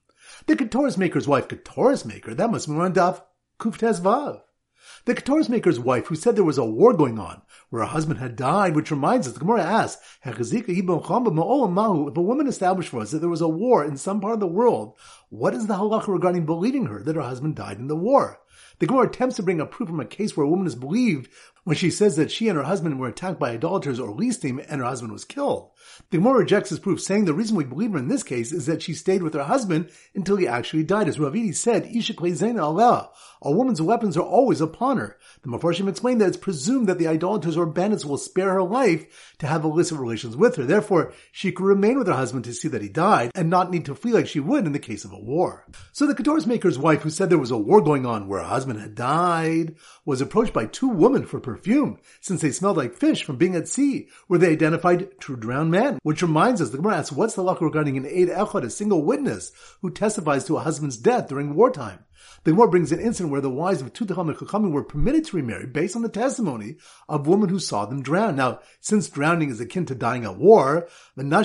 The 0.45 0.55
Katoris 0.55 0.97
maker's 0.97 1.27
wife, 1.27 1.47
Katoris 1.47 2.05
maker, 2.05 2.33
that 2.33 2.51
must 2.51 2.67
be 2.67 2.73
on 2.73 2.93
Daf 2.93 3.21
Kuftes. 3.59 4.41
The 5.05 5.15
Katoris 5.15 5.49
maker's 5.49 5.79
wife, 5.79 6.07
who 6.07 6.15
said 6.15 6.35
there 6.35 6.43
was 6.43 6.57
a 6.57 6.65
war 6.65 6.93
going 6.93 7.19
on, 7.19 7.41
where 7.69 7.81
her 7.81 7.89
husband 7.89 8.19
had 8.19 8.35
died, 8.35 8.75
which 8.75 8.91
reminds 8.91 9.27
us, 9.27 9.33
the 9.33 9.39
Gemara 9.39 9.63
asks, 9.63 10.01
if 10.25 10.39
a 10.39 12.21
woman 12.21 12.47
established 12.47 12.89
for 12.89 12.99
us 12.99 13.11
that 13.11 13.19
there 13.19 13.29
was 13.29 13.41
a 13.41 13.47
war 13.47 13.83
in 13.83 13.97
some 13.97 14.21
part 14.21 14.33
of 14.33 14.39
the 14.39 14.47
world, 14.47 14.95
what 15.29 15.53
is 15.53 15.67
the 15.67 15.75
halacha 15.75 16.07
regarding 16.07 16.45
believing 16.45 16.85
her 16.87 17.03
that 17.03 17.15
her 17.15 17.21
husband 17.21 17.55
died 17.55 17.77
in 17.77 17.87
the 17.87 17.95
war? 17.95 18.39
The 18.79 18.87
Gemara 18.87 19.07
attempts 19.07 19.35
to 19.35 19.43
bring 19.43 19.59
a 19.59 19.65
proof 19.65 19.89
from 19.89 19.99
a 19.99 20.05
case 20.05 20.35
where 20.35 20.45
a 20.45 20.49
woman 20.49 20.65
is 20.65 20.75
believed 20.75 21.29
when 21.63 21.75
she 21.75 21.89
says 21.91 22.15
that 22.15 22.31
she 22.31 22.47
and 22.47 22.57
her 22.57 22.63
husband 22.63 22.99
were 22.99 23.07
attacked 23.07 23.39
by 23.39 23.51
idolaters 23.51 23.99
or 23.99 24.15
listim 24.15 24.63
and 24.69 24.81
her 24.81 24.87
husband 24.87 25.11
was 25.11 25.25
killed. 25.25 25.71
The 26.09 26.17
Gemara 26.17 26.39
rejects 26.39 26.69
this 26.69 26.79
proof, 26.79 27.01
saying 27.01 27.25
the 27.25 27.33
reason 27.33 27.55
we 27.55 27.63
believe 27.63 27.91
her 27.91 27.97
in 27.97 28.07
this 28.07 28.23
case 28.23 28.51
is 28.51 28.65
that 28.65 28.81
she 28.81 28.93
stayed 28.93 29.21
with 29.21 29.33
her 29.33 29.43
husband 29.43 29.89
until 30.15 30.37
he 30.37 30.47
actually 30.47 30.83
died. 30.83 31.07
As 31.07 31.19
Rav 31.19 31.33
Idi 31.33 31.53
said, 31.53 31.89
a 33.41 33.51
woman's 33.51 33.81
weapons 33.81 34.17
are 34.17 34.23
always 34.23 34.61
upon 34.61 34.97
her. 34.97 35.17
The 35.43 35.49
Mefarshim 35.49 35.87
explained 35.87 36.21
that 36.21 36.27
it's 36.27 36.37
presumed 36.37 36.87
that 36.87 36.99
the 36.99 37.07
idolaters 37.07 37.55
or 37.55 37.65
bandits 37.65 38.03
will 38.03 38.17
spare 38.17 38.53
her 38.53 38.63
life 38.63 39.35
to 39.39 39.47
have 39.47 39.63
illicit 39.63 39.97
relations 39.97 40.35
with 40.35 40.55
her. 40.55 40.65
Therefore, 40.65 41.13
she 41.31 41.51
could 41.51 41.65
remain 41.65 41.97
with 41.97 42.07
her 42.07 42.13
husband 42.13 42.43
to 42.45 42.53
see 42.53 42.67
that 42.67 42.81
he 42.81 42.89
died 42.89 43.31
and 43.35 43.49
not 43.49 43.71
need 43.71 43.85
to 43.85 43.95
flee 43.95 44.11
like 44.11 44.27
she 44.27 44.39
would 44.39 44.65
in 44.65 44.73
the 44.73 44.79
case 44.79 45.05
of 45.05 45.13
a 45.13 45.19
war. 45.19 45.65
So 45.93 46.05
the 46.05 46.15
Katoris 46.15 46.45
maker's 46.45 46.77
wife, 46.77 47.01
who 47.01 47.09
said 47.09 47.29
there 47.29 47.37
was 47.37 47.51
a 47.51 47.57
war 47.57 47.81
going 47.81 48.05
on 48.05 48.27
where 48.27 48.41
her 48.41 48.47
husband 48.47 48.79
had 48.79 48.95
died, 48.95 49.75
was 50.05 50.21
approached 50.21 50.53
by 50.53 50.65
two 50.65 50.89
women 50.89 51.25
for 51.25 51.39
perfume, 51.55 51.99
since 52.21 52.41
they 52.41 52.51
smelled 52.51 52.77
like 52.77 52.95
fish 52.95 53.23
from 53.23 53.37
being 53.37 53.55
at 53.55 53.67
sea, 53.67 54.07
where 54.27 54.39
they 54.39 54.51
identified 54.51 55.09
two 55.19 55.35
drowned 55.35 55.71
men. 55.71 55.99
Which 56.03 56.21
reminds 56.21 56.61
us, 56.61 56.69
the 56.69 56.77
Gemara 56.77 56.97
asks, 56.97 57.11
what's 57.11 57.35
the 57.35 57.43
law 57.43 57.57
regarding 57.59 57.97
an 57.97 58.05
Eid 58.05 58.29
Echad, 58.29 58.63
a 58.63 58.69
single 58.69 59.03
witness, 59.03 59.51
who 59.81 59.89
testifies 59.89 60.45
to 60.45 60.57
a 60.57 60.61
husband's 60.61 60.97
death 60.97 61.27
during 61.27 61.55
wartime? 61.55 62.05
The 62.43 62.51
Gemara 62.51 62.69
brings 62.69 62.91
an 62.91 62.99
incident 62.99 63.31
where 63.31 63.41
the 63.41 63.49
wives 63.49 63.81
of 63.81 63.93
Tutacham 63.93 64.29
and 64.29 64.37
Chachamim 64.37 64.71
were 64.71 64.83
permitted 64.83 65.25
to 65.25 65.37
remarry 65.37 65.65
based 65.65 65.95
on 65.95 66.01
the 66.01 66.09
testimony 66.09 66.77
of 67.07 67.27
women 67.27 67.49
who 67.49 67.59
saw 67.59 67.85
them 67.85 68.01
drown. 68.01 68.35
Now, 68.35 68.59
since 68.79 69.09
drowning 69.09 69.49
is 69.49 69.59
akin 69.59 69.85
to 69.87 69.95
dying 69.95 70.25
at 70.25 70.37
war, 70.37 70.87
the 71.15 71.23
Mea 71.23 71.35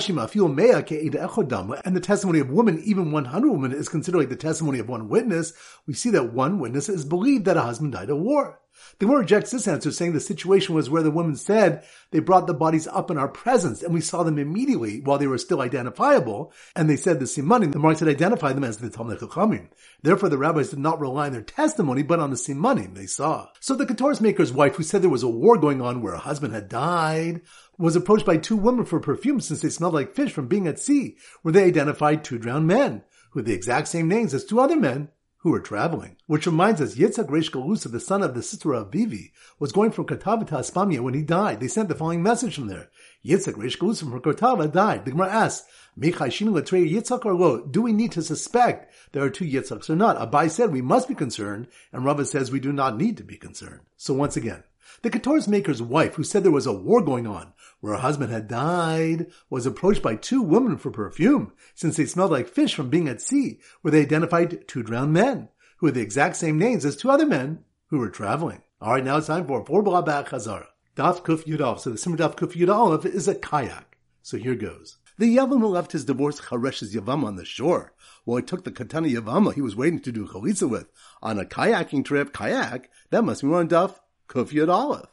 and 1.85 1.95
the 1.95 2.01
testimony 2.01 2.39
of 2.39 2.49
women, 2.49 2.81
even 2.83 3.11
100 3.11 3.51
women, 3.51 3.71
is 3.71 3.89
considered 3.89 4.19
like 4.19 4.29
the 4.29 4.35
testimony 4.35 4.79
of 4.79 4.89
one 4.89 5.09
witness, 5.09 5.53
we 5.85 5.93
see 5.93 6.09
that 6.11 6.33
one 6.33 6.59
witness 6.59 6.89
is 6.89 7.05
believed 7.05 7.45
that 7.45 7.57
a 7.57 7.61
husband 7.61 7.93
died 7.93 8.09
at 8.09 8.17
war. 8.17 8.59
The 8.99 9.05
Gemara 9.05 9.21
rejects 9.21 9.51
this 9.51 9.67
answer, 9.67 9.91
saying 9.91 10.13
the 10.13 10.19
situation 10.19 10.75
was 10.75 10.89
where 10.89 11.03
the 11.03 11.11
women 11.11 11.35
said 11.35 11.83
they 12.11 12.19
brought 12.19 12.47
the 12.47 12.53
bodies 12.53 12.87
up 12.87 13.11
in 13.11 13.17
our 13.17 13.27
presence 13.27 13.83
and 13.83 13.93
we 13.93 14.01
saw 14.01 14.23
them 14.23 14.37
immediately 14.37 15.01
while 15.01 15.17
they 15.17 15.27
were 15.27 15.37
still 15.37 15.61
identifiable, 15.61 16.53
and 16.75 16.89
they 16.89 16.95
said 16.95 17.19
the 17.19 17.25
simanim, 17.25 17.71
the 17.71 17.79
marks 17.79 17.99
had 17.99 18.09
identified 18.09 18.55
them 18.55 18.63
as 18.63 18.77
the 18.77 18.89
Talmud 18.89 19.19
Chachamim. 19.19 19.69
Therefore, 20.01 20.29
the 20.29 20.37
rabbis 20.37 20.69
did 20.69 20.79
not 20.79 20.99
rely 20.99 21.27
on 21.27 21.33
their 21.33 21.41
testimony, 21.41 22.03
but 22.03 22.19
on 22.19 22.29
the 22.29 22.35
simanim 22.35 22.95
they 22.95 23.05
saw. 23.05 23.47
So 23.59 23.75
the 23.75 23.85
Katoris 23.85 24.21
maker's 24.21 24.53
wife, 24.53 24.75
who 24.75 24.83
said 24.83 25.01
there 25.01 25.09
was 25.09 25.23
a 25.23 25.27
war 25.27 25.57
going 25.57 25.81
on 25.81 26.01
where 26.01 26.13
a 26.13 26.19
husband 26.19 26.53
had 26.53 26.69
died, 26.69 27.41
was 27.77 27.95
approached 27.95 28.25
by 28.25 28.37
two 28.37 28.55
women 28.55 28.85
for 28.85 28.99
perfume 28.99 29.41
since 29.41 29.61
they 29.61 29.69
smelled 29.69 29.93
like 29.93 30.15
fish 30.15 30.31
from 30.31 30.47
being 30.47 30.67
at 30.67 30.79
sea, 30.79 31.17
where 31.41 31.51
they 31.51 31.65
identified 31.65 32.23
two 32.23 32.37
drowned 32.37 32.67
men, 32.67 33.03
who 33.31 33.39
had 33.39 33.45
the 33.45 33.53
exact 33.53 33.87
same 33.87 34.07
names 34.07 34.33
as 34.33 34.45
two 34.45 34.59
other 34.59 34.77
men 34.77 35.09
who 35.45 35.51
were 35.51 35.59
traveling. 35.59 36.17
Which 36.25 36.47
reminds 36.47 36.81
us, 36.81 36.95
Yitzhak 36.95 37.27
Reish 37.27 37.51
Galusa, 37.51 37.91
the 37.91 37.99
son 37.99 38.23
of 38.23 38.33
the 38.33 38.41
sister 38.41 38.73
of 38.73 38.91
Vivi, 38.91 39.31
was 39.59 39.71
going 39.71 39.91
from 39.91 40.07
Kartava 40.07 40.47
to 40.47 40.55
Aspamia 40.55 41.01
when 41.01 41.13
he 41.13 41.21
died. 41.21 41.59
They 41.59 41.67
sent 41.67 41.87
the 41.87 41.93
following 41.93 42.23
message 42.23 42.55
from 42.55 42.65
there. 42.65 42.89
Yitzhak 43.23 43.53
Reish 43.53 43.77
Galusa 43.77 44.09
from 44.09 44.19
Kartava 44.21 44.71
died. 44.71 45.05
The 45.05 45.11
Gemara 45.11 45.29
asks, 45.29 45.67
Yitzhak 45.99 47.25
or 47.25 47.35
lo? 47.35 47.63
Do 47.63 47.83
we 47.83 47.93
need 47.93 48.11
to 48.13 48.23
suspect 48.23 48.91
there 49.11 49.21
are 49.21 49.29
two 49.29 49.45
Yitzhaks 49.45 49.87
or 49.87 49.95
not? 49.95 50.17
Abai 50.17 50.49
said 50.49 50.71
we 50.71 50.81
must 50.81 51.07
be 51.07 51.13
concerned, 51.13 51.67
and 51.93 52.03
Rava 52.03 52.25
says 52.25 52.49
we 52.49 52.59
do 52.59 52.73
not 52.73 52.97
need 52.97 53.15
to 53.17 53.23
be 53.23 53.37
concerned. 53.37 53.81
So 53.97 54.15
once 54.15 54.35
again, 54.35 54.63
the 55.01 55.09
Katoris 55.09 55.47
maker's 55.47 55.81
wife, 55.81 56.15
who 56.15 56.23
said 56.23 56.43
there 56.43 56.51
was 56.51 56.65
a 56.65 56.73
war 56.73 57.01
going 57.01 57.27
on 57.27 57.53
where 57.85 57.93
her 57.93 57.99
husband 57.99 58.31
had 58.31 58.47
died, 58.47 59.27
was 59.49 59.65
approached 59.65 60.01
by 60.01 60.15
two 60.15 60.41
women 60.41 60.77
for 60.77 60.89
perfume, 60.89 61.53
since 61.75 61.97
they 61.97 62.05
smelled 62.05 62.31
like 62.31 62.47
fish 62.47 62.73
from 62.73 62.89
being 62.89 63.07
at 63.07 63.21
sea, 63.21 63.59
where 63.81 63.91
they 63.91 64.01
identified 64.01 64.67
two 64.67 64.81
drowned 64.81 65.13
men, 65.13 65.49
who 65.77 65.85
had 65.85 65.95
the 65.95 66.01
exact 66.01 66.35
same 66.35 66.57
names 66.57 66.83
as 66.83 66.95
two 66.95 67.11
other 67.11 67.25
men 67.27 67.63
who 67.87 67.99
were 67.99 68.09
traveling. 68.09 68.61
Alright, 68.81 69.03
now 69.03 69.17
it's 69.17 69.27
time 69.27 69.45
for 69.45 69.63
Four 69.65 69.83
Blabak 69.83 70.29
Chazara. 70.29 70.67
Daf 70.95 71.21
Kuf 71.23 71.43
Yud 71.45 71.79
So 71.79 71.91
the 71.91 71.97
Simmer 71.97 72.17
Daf 72.17 72.35
Kuf 72.35 72.53
Yud 72.53 73.05
is 73.05 73.27
a 73.27 73.35
kayak. 73.35 73.97
So 74.21 74.37
here 74.37 74.55
goes. 74.55 74.97
The 75.17 75.37
Yavam 75.37 75.59
who 75.59 75.67
left 75.67 75.91
his 75.91 76.05
divorced 76.05 76.43
Charesh's 76.49 76.95
Yavam 76.95 77.23
on 77.23 77.35
the 77.35 77.45
shore. 77.45 77.93
Well, 78.25 78.37
he 78.37 78.43
took 78.43 78.63
the 78.63 78.71
Katana 78.71 79.07
Yavama 79.07 79.53
he 79.53 79.61
was 79.61 79.75
waiting 79.75 79.99
to 79.99 80.11
do 80.11 80.27
chalitza 80.27 80.69
with 80.69 80.89
on 81.21 81.39
a 81.39 81.45
kayaking 81.45 82.03
trip, 82.03 82.33
kayak, 82.33 82.89
that 83.11 83.23
must 83.23 83.41
be 83.41 83.47
one 83.47 83.69
Daf 83.69 83.99
Kuf 84.27 84.51
Yud 84.51 84.73
Aleph. 84.73 85.09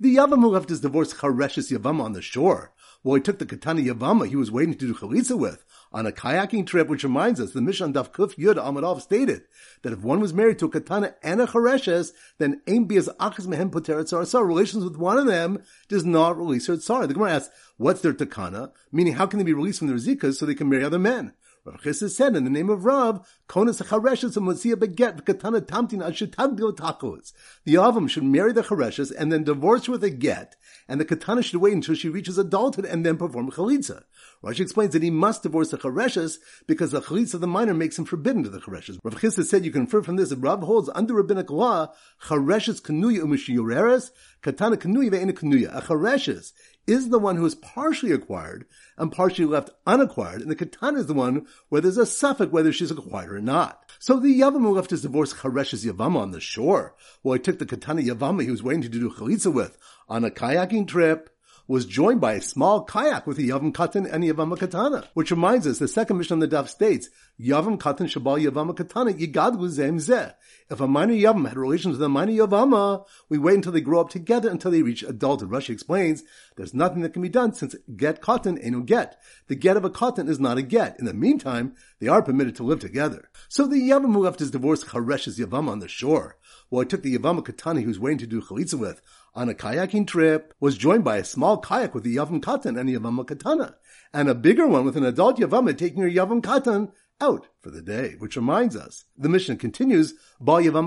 The 0.00 0.16
Yavam 0.16 0.40
who 0.40 0.48
left 0.48 0.68
his 0.68 0.80
divorced 0.80 1.16
Chareshes 1.18 1.70
Yavama 1.70 2.02
on 2.02 2.12
the 2.12 2.22
shore, 2.22 2.72
while 3.02 3.14
he 3.14 3.20
took 3.20 3.38
the 3.38 3.46
Katana 3.46 3.82
Yavama 3.82 4.26
he 4.26 4.34
was 4.34 4.50
waiting 4.50 4.74
to 4.74 4.86
do 4.86 4.94
chalitza 4.94 5.38
with, 5.38 5.64
on 5.92 6.06
a 6.06 6.12
kayaking 6.12 6.66
trip, 6.66 6.88
which 6.88 7.04
reminds 7.04 7.40
us, 7.40 7.52
the 7.52 7.60
Mishan 7.60 7.92
Daf 7.92 8.10
Kuf 8.10 8.34
Yud 8.34 8.56
Amadov 8.56 9.00
stated 9.00 9.42
that 9.82 9.92
if 9.92 10.00
one 10.00 10.18
was 10.18 10.34
married 10.34 10.58
to 10.58 10.66
a 10.66 10.70
Katana 10.70 11.14
and 11.22 11.40
a 11.40 11.46
Chareshes, 11.46 12.12
then 12.38 12.62
Ein 12.68 12.84
Bias 12.84 13.08
Achas 13.20 13.46
Mehem 13.46 13.70
Poteret 13.70 14.10
Sarasar, 14.10 14.46
relations 14.46 14.82
with 14.82 14.96
one 14.96 15.18
of 15.18 15.26
them 15.26 15.62
does 15.88 16.04
not 16.04 16.36
release 16.36 16.66
her 16.66 16.76
Tsar. 16.76 17.06
The 17.06 17.14
Gemara 17.14 17.34
asks, 17.34 17.54
what's 17.76 18.00
their 18.00 18.14
Takana? 18.14 18.72
Meaning, 18.90 19.12
how 19.14 19.26
can 19.26 19.38
they 19.38 19.44
be 19.44 19.52
released 19.52 19.78
from 19.78 19.88
their 19.88 19.96
Zikas 19.98 20.34
so 20.34 20.46
they 20.46 20.54
can 20.54 20.68
marry 20.68 20.84
other 20.84 20.98
men? 20.98 21.32
Rav 21.64 21.80
Chisda 21.80 22.10
said 22.10 22.34
in 22.34 22.42
the 22.42 22.50
name 22.50 22.68
of 22.68 22.84
Rav, 22.84 23.24
Konas 23.48 23.80
Chareshes 23.86 24.36
and 24.36 24.46
Mosiah 24.46 24.76
beget 24.76 25.24
Katana 25.24 25.60
Tamtin 25.60 26.02
Ashitagdil 26.02 26.74
Tachos. 26.74 27.32
The 27.64 27.74
Avim 27.74 28.10
should 28.10 28.24
marry 28.24 28.52
the 28.52 28.62
Chareshes 28.62 29.12
and 29.16 29.30
then 29.30 29.44
divorce 29.44 29.88
with 29.88 30.02
a 30.02 30.10
get, 30.10 30.56
and 30.88 31.00
the 31.00 31.04
Katana 31.04 31.40
should 31.40 31.60
wait 31.60 31.74
until 31.74 31.94
she 31.94 32.08
reaches 32.08 32.36
adulthood 32.36 32.84
and 32.84 33.06
then 33.06 33.16
perform 33.16 33.52
Chalitza. 33.52 34.02
Rashi 34.42 34.60
explains 34.60 34.92
that 34.92 35.02
he 35.02 35.10
must 35.10 35.44
divorce 35.44 35.70
the 35.70 35.78
Chareshes 35.78 36.38
because 36.66 36.90
the 36.90 37.00
Chalitza 37.00 37.34
of 37.34 37.40
the 37.40 37.46
minor 37.46 37.74
makes 37.74 37.98
him 37.98 38.04
forbidden 38.04 38.42
to 38.42 38.50
the 38.50 38.58
Chareshes. 38.58 38.98
Rav 39.04 39.14
Chisda 39.14 39.44
said 39.44 39.64
you 39.64 39.70
can 39.70 39.82
infer 39.82 40.02
from 40.02 40.16
this 40.16 40.30
that 40.30 40.38
Rav 40.38 40.62
holds 40.62 40.90
under 40.94 41.14
rabbinic 41.14 41.50
law, 41.50 41.92
Chareshes 42.24 42.82
Kanuya 42.82 43.20
Umishiyureres, 43.20 44.10
Katana 44.42 44.76
Kanuya 44.76 45.10
Ve'ena 45.10 45.32
Kanuya. 45.32 45.76
A 45.76 45.82
Chareshes 45.82 46.52
is 46.86 47.10
the 47.10 47.18
one 47.18 47.36
who 47.36 47.46
is 47.46 47.54
partially 47.54 48.10
acquired 48.10 48.66
and 48.98 49.12
partially 49.12 49.44
left 49.44 49.70
unacquired, 49.86 50.40
and 50.42 50.50
the 50.50 50.56
katana 50.56 50.98
is 50.98 51.06
the 51.06 51.14
one 51.14 51.46
where 51.68 51.80
there's 51.80 51.96
a 51.96 52.04
suffix 52.04 52.50
whether 52.50 52.72
she's 52.72 52.90
acquired 52.90 53.32
or 53.32 53.40
not. 53.40 53.90
So 53.98 54.18
the 54.18 54.40
Yavam 54.40 54.62
who 54.62 54.74
left 54.74 54.90
his 54.90 55.02
divorce 55.02 55.32
Chareshes 55.32 55.86
Yavama 55.86 56.16
on 56.16 56.32
the 56.32 56.40
shore, 56.40 56.94
while 57.22 57.34
he 57.34 57.40
took 57.40 57.58
the 57.58 57.66
katana 57.66 58.02
Yavama 58.02 58.42
he 58.42 58.50
was 58.50 58.62
waiting 58.62 58.82
to 58.82 58.88
do 58.88 59.10
chalitza 59.10 59.52
with 59.52 59.78
on 60.08 60.24
a 60.24 60.30
kayaking 60.30 60.88
trip, 60.88 61.30
was 61.72 61.86
joined 61.86 62.20
by 62.20 62.34
a 62.34 62.42
small 62.42 62.84
kayak 62.84 63.26
with 63.26 63.38
a 63.38 63.42
Yavam 63.42 63.72
Katan 63.72 64.06
and 64.12 64.22
Yavama 64.22 64.58
Katana. 64.58 65.04
Which 65.14 65.30
reminds 65.30 65.66
us, 65.66 65.78
the 65.78 65.88
second 65.88 66.18
mission 66.18 66.34
on 66.34 66.40
the 66.40 66.48
Daf 66.48 66.68
states, 66.68 67.08
Yavam 67.42 67.76
Katan 67.76 68.06
Shabal 68.06 68.40
Yavama 68.40 68.76
Katana 68.76 69.12
Yigad 69.12 69.68
Zem 69.68 69.98
Zeh. 69.98 70.32
If 70.70 70.80
a 70.80 70.86
minor 70.86 71.14
Yavam 71.14 71.48
had 71.48 71.56
relations 71.56 71.96
with 71.96 72.02
a 72.02 72.08
minor 72.08 72.32
Yavama, 72.32 73.04
we 73.28 73.36
wait 73.36 73.56
until 73.56 73.72
they 73.72 73.80
grow 73.80 74.00
up 74.00 74.10
together 74.10 74.48
until 74.48 74.70
they 74.70 74.82
reach 74.82 75.02
adulthood. 75.02 75.50
Rashi 75.50 75.70
explains, 75.70 76.22
there's 76.56 76.72
nothing 76.72 77.02
that 77.02 77.12
can 77.12 77.20
be 77.22 77.28
done 77.28 77.52
since 77.52 77.74
get 77.96 78.20
cotton 78.20 78.58
ain't 78.62 78.72
no 78.72 78.80
get. 78.80 79.20
The 79.48 79.56
get 79.56 79.76
of 79.76 79.84
a 79.84 79.90
cotton 79.90 80.28
is 80.28 80.38
not 80.38 80.56
a 80.56 80.62
get. 80.62 81.00
In 81.00 81.04
the 81.04 81.14
meantime, 81.14 81.74
they 81.98 82.06
are 82.06 82.22
permitted 82.22 82.54
to 82.56 82.62
live 82.62 82.78
together. 82.78 83.28
So 83.48 83.66
the 83.66 83.76
Yavam 83.76 84.12
who 84.12 84.20
left 84.20 84.38
his 84.38 84.52
divorce 84.52 84.84
Chareshes 84.84 85.44
Yavama 85.44 85.70
on 85.70 85.80
the 85.80 85.88
shore, 85.88 86.36
while 86.68 86.82
he 86.82 86.88
took 86.88 87.02
the 87.02 87.18
Yavama 87.18 87.44
Katana 87.44 87.80
he 87.80 87.86
was 87.86 87.98
waiting 87.98 88.18
to 88.18 88.26
do 88.26 88.40
chalitza 88.40 88.78
with, 88.78 89.02
on 89.34 89.48
a 89.48 89.54
kayaking 89.54 90.06
trip 90.06 90.54
was 90.60 90.76
joined 90.76 91.04
by 91.04 91.16
a 91.16 91.24
small 91.24 91.58
kayak 91.58 91.94
with 91.94 92.04
a 92.06 92.10
Yavam 92.10 92.40
Katan 92.40 92.78
and 92.78 92.88
a 92.88 92.98
Yavam 92.98 93.26
Katana, 93.26 93.76
and 94.12 94.28
a 94.28 94.34
bigger 94.34 94.66
one 94.66 94.84
with 94.84 94.96
an 94.96 95.04
adult 95.04 95.38
Yavam 95.38 95.76
taking 95.76 96.02
her 96.02 96.08
Yavam 96.08 96.40
Katan 96.40 96.92
out 97.20 97.46
for 97.60 97.70
the 97.70 97.82
day, 97.82 98.16
which 98.18 98.36
reminds 98.36 98.74
us, 98.74 99.04
the 99.16 99.28
mission 99.28 99.56
continues. 99.56 100.14
If 100.40 100.64
the 100.64 100.78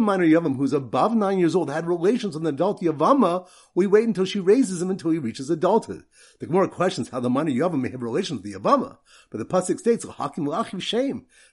minor 0.00 0.26
Yavam 0.26 0.56
who's 0.56 0.72
above 0.72 1.14
nine 1.14 1.38
years 1.38 1.54
old 1.54 1.70
had 1.70 1.86
relations 1.86 2.34
with 2.34 2.46
an 2.46 2.54
adult 2.54 2.82
Yavama, 2.82 3.48
we 3.74 3.86
wait 3.86 4.06
until 4.06 4.24
she 4.24 4.40
raises 4.40 4.82
him 4.82 4.90
until 4.90 5.12
he 5.12 5.18
reaches 5.18 5.48
adulthood. 5.48 6.04
The 6.40 6.46
Gemara 6.46 6.68
questions 6.68 7.08
how 7.08 7.20
the 7.20 7.30
minor 7.30 7.50
Yavam 7.50 7.80
may 7.80 7.90
have 7.90 8.02
relations 8.02 8.42
with 8.42 8.52
the 8.52 8.58
Yavama, 8.58 8.98
but 9.30 9.38
the 9.38 9.46
Pasuk 9.46 9.78
states, 9.78 10.04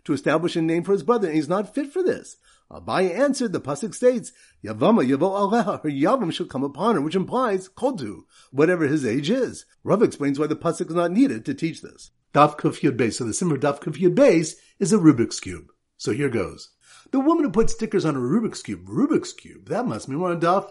to 0.03 0.13
establish 0.13 0.55
a 0.55 0.61
name 0.61 0.83
for 0.83 0.91
his 0.91 1.03
brother, 1.03 1.27
and 1.27 1.35
he's 1.35 1.49
not 1.49 1.73
fit 1.73 1.93
for 1.93 2.03
this. 2.03 2.37
Abaye 2.71 3.13
answered, 3.17 3.51
the 3.51 3.59
pasuk 3.59 3.93
states, 3.93 4.31
Yavama 4.63 5.05
yavo 5.05 5.51
aleha, 5.51 5.83
her 5.83 5.89
yavam 5.89 6.31
shall 6.31 6.45
come 6.45 6.63
upon 6.63 6.95
her, 6.95 7.01
which 7.01 7.15
implies 7.15 7.67
kodu, 7.67 8.21
whatever 8.51 8.87
his 8.87 9.05
age 9.05 9.29
is. 9.29 9.65
Rav 9.83 10.01
explains 10.01 10.39
why 10.39 10.47
the 10.47 10.55
pasuk 10.55 10.87
is 10.87 10.95
not 10.95 11.11
needed 11.11 11.43
to 11.45 11.53
teach 11.53 11.81
this. 11.81 12.11
Daf 12.33 12.57
Kuf 12.57 12.79
Yud 12.79 12.95
Beis. 12.97 13.15
So 13.15 13.25
the 13.25 13.33
Simmer 13.33 13.57
Daf 13.57 13.81
Kuf 13.81 13.97
Yud 13.97 14.15
Beis 14.15 14.55
is 14.79 14.93
a 14.93 14.97
Rubik's 14.97 15.39
Cube. 15.39 15.71
So 15.97 16.13
here 16.13 16.29
goes. 16.29 16.69
The 17.11 17.19
woman 17.19 17.43
who 17.43 17.51
put 17.51 17.69
stickers 17.69 18.05
on 18.05 18.15
a 18.15 18.19
Rubik's 18.19 18.61
Cube, 18.61 18.87
Rubik's 18.87 19.33
Cube, 19.33 19.67
that 19.67 19.85
must 19.85 20.07
mean 20.07 20.21
we're 20.21 20.31
on 20.31 20.39
Daf 20.39 20.69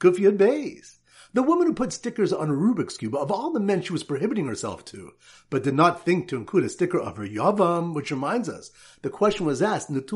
Kuf 0.00 0.16
Yud 0.16 0.36
Beis. 0.36 0.98
The 1.34 1.42
woman 1.42 1.66
who 1.66 1.74
put 1.74 1.92
stickers 1.92 2.32
on 2.32 2.48
a 2.48 2.54
Rubik's 2.54 2.96
Cube 2.96 3.14
of 3.14 3.30
all 3.30 3.52
the 3.52 3.60
men 3.60 3.82
she 3.82 3.92
was 3.92 4.02
prohibiting 4.02 4.46
herself 4.46 4.84
to, 4.86 5.12
but 5.50 5.62
did 5.62 5.74
not 5.74 6.04
think 6.04 6.26
to 6.28 6.36
include 6.36 6.64
a 6.64 6.70
sticker 6.70 6.98
of 6.98 7.18
her 7.18 7.26
Yavam, 7.26 7.94
which 7.94 8.10
reminds 8.10 8.48
us, 8.48 8.70
the 9.02 9.10
question 9.10 9.44
was 9.44 9.60
asked, 9.60 9.90
If 9.90 10.12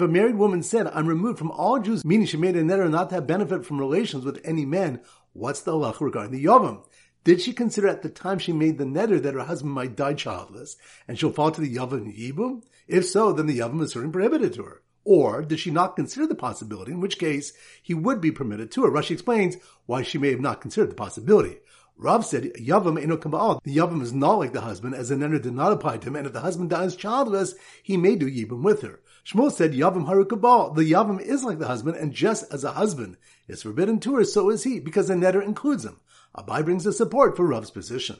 a 0.00 0.08
married 0.08 0.36
woman 0.36 0.62
said, 0.62 0.86
I'm 0.88 1.06
removed 1.06 1.38
from 1.38 1.50
all 1.50 1.78
Jews, 1.78 2.04
meaning 2.04 2.26
she 2.26 2.36
made 2.36 2.56
a 2.56 2.62
netter 2.62 2.90
not 2.90 3.08
to 3.08 3.14
have 3.16 3.26
benefit 3.26 3.64
from 3.64 3.78
relations 3.78 4.26
with 4.26 4.40
any 4.44 4.66
man, 4.66 5.00
what's 5.32 5.62
the 5.62 5.72
halacha 5.72 6.02
regarding 6.02 6.32
the 6.32 6.44
Yavam? 6.44 6.84
Did 7.26 7.40
she 7.40 7.52
consider 7.52 7.88
at 7.88 8.02
the 8.02 8.08
time 8.08 8.38
she 8.38 8.52
made 8.52 8.78
the 8.78 8.84
netter 8.84 9.20
that 9.20 9.34
her 9.34 9.40
husband 9.40 9.72
might 9.74 9.96
die 9.96 10.14
childless, 10.14 10.76
and 11.08 11.18
she'll 11.18 11.32
fall 11.32 11.50
to 11.50 11.60
the 11.60 11.74
Yavam 11.74 12.16
Yibum? 12.16 12.62
If 12.86 13.04
so, 13.04 13.32
then 13.32 13.46
the 13.48 13.58
Yavam 13.58 13.82
is 13.82 13.90
certainly 13.90 14.12
prohibited 14.12 14.54
to 14.54 14.62
her. 14.62 14.82
Or 15.02 15.42
did 15.42 15.58
she 15.58 15.72
not 15.72 15.96
consider 15.96 16.28
the 16.28 16.36
possibility, 16.36 16.92
in 16.92 17.00
which 17.00 17.18
case 17.18 17.52
he 17.82 17.94
would 17.94 18.20
be 18.20 18.30
permitted 18.30 18.70
to 18.70 18.84
her? 18.84 18.92
Rashi 18.92 19.10
explains 19.10 19.56
why 19.86 20.02
she 20.02 20.18
may 20.18 20.30
have 20.30 20.40
not 20.40 20.60
considered 20.60 20.92
the 20.92 20.94
possibility. 20.94 21.56
Rav 21.96 22.24
said, 22.24 22.52
Yavam 22.60 23.02
eno 23.02 23.16
kabal. 23.16 23.60
The 23.64 23.76
Yavam 23.76 24.02
is 24.02 24.12
not 24.12 24.38
like 24.38 24.52
the 24.52 24.60
husband, 24.60 24.94
as 24.94 25.08
the 25.08 25.16
neder 25.16 25.42
did 25.42 25.52
not 25.52 25.72
apply 25.72 25.98
to 25.98 26.06
him, 26.06 26.14
and 26.14 26.28
if 26.28 26.32
the 26.32 26.42
husband 26.42 26.70
dies 26.70 26.94
childless, 26.94 27.56
he 27.82 27.96
may 27.96 28.14
do 28.14 28.30
Yibam 28.30 28.62
with 28.62 28.82
her. 28.82 29.00
Shmuel 29.26 29.50
said, 29.50 29.72
Yavam 29.72 30.06
haru 30.06 30.26
kabal. 30.26 30.76
The 30.76 30.92
Yavam 30.92 31.20
is 31.20 31.42
like 31.42 31.58
the 31.58 31.66
husband, 31.66 31.96
and 31.96 32.12
just 32.12 32.52
as 32.52 32.62
a 32.62 32.70
husband 32.70 33.16
is 33.48 33.64
forbidden 33.64 33.98
to 33.98 34.14
her, 34.14 34.22
so 34.22 34.50
is 34.50 34.62
he, 34.62 34.78
because 34.78 35.08
the 35.08 35.14
neder 35.14 35.42
includes 35.42 35.84
him. 35.84 35.98
Abai 36.36 36.64
brings 36.64 36.84
the 36.84 36.92
support 36.92 37.36
for 37.36 37.46
Rav's 37.46 37.70
position. 37.70 38.16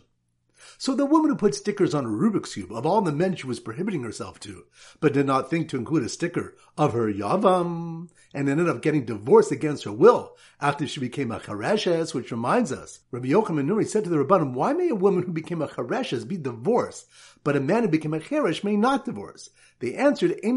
So 0.78 0.94
the 0.94 1.06
woman 1.06 1.30
who 1.30 1.36
put 1.36 1.54
stickers 1.54 1.94
on 1.94 2.04
a 2.04 2.08
Rubik's 2.08 2.54
Cube 2.54 2.72
of 2.72 2.86
all 2.86 3.02
the 3.02 3.12
men 3.12 3.34
she 3.36 3.46
was 3.46 3.60
prohibiting 3.60 4.02
herself 4.02 4.40
to, 4.40 4.64
but 5.00 5.12
did 5.12 5.26
not 5.26 5.50
think 5.50 5.68
to 5.68 5.76
include 5.76 6.04
a 6.04 6.08
sticker 6.08 6.54
of 6.76 6.92
her 6.92 7.12
Yavam, 7.12 8.08
and 8.34 8.48
ended 8.48 8.68
up 8.68 8.82
getting 8.82 9.04
divorced 9.04 9.52
against 9.52 9.84
her 9.84 9.92
will 9.92 10.36
after 10.60 10.86
she 10.86 11.00
became 11.00 11.30
a 11.32 11.40
Chareshes, 11.40 12.12
which 12.14 12.30
reminds 12.30 12.72
us, 12.72 13.00
Rabbi 13.10 13.28
Yochanan 13.28 13.66
Nuri 13.66 13.86
said 13.86 14.04
to 14.04 14.10
the 14.10 14.16
Rabbanim, 14.16 14.52
why 14.52 14.72
may 14.72 14.88
a 14.88 14.94
woman 14.94 15.22
who 15.22 15.32
became 15.32 15.62
a 15.62 15.68
Chareshes 15.68 16.28
be 16.28 16.36
divorced, 16.36 17.06
but 17.44 17.56
a 17.56 17.60
man 17.60 17.82
who 17.82 17.88
became 17.88 18.14
a 18.14 18.20
Cheresh 18.20 18.64
may 18.64 18.76
not 18.76 19.04
divorce? 19.04 19.50
They 19.78 19.94
answered, 19.94 20.40
A 20.42 20.52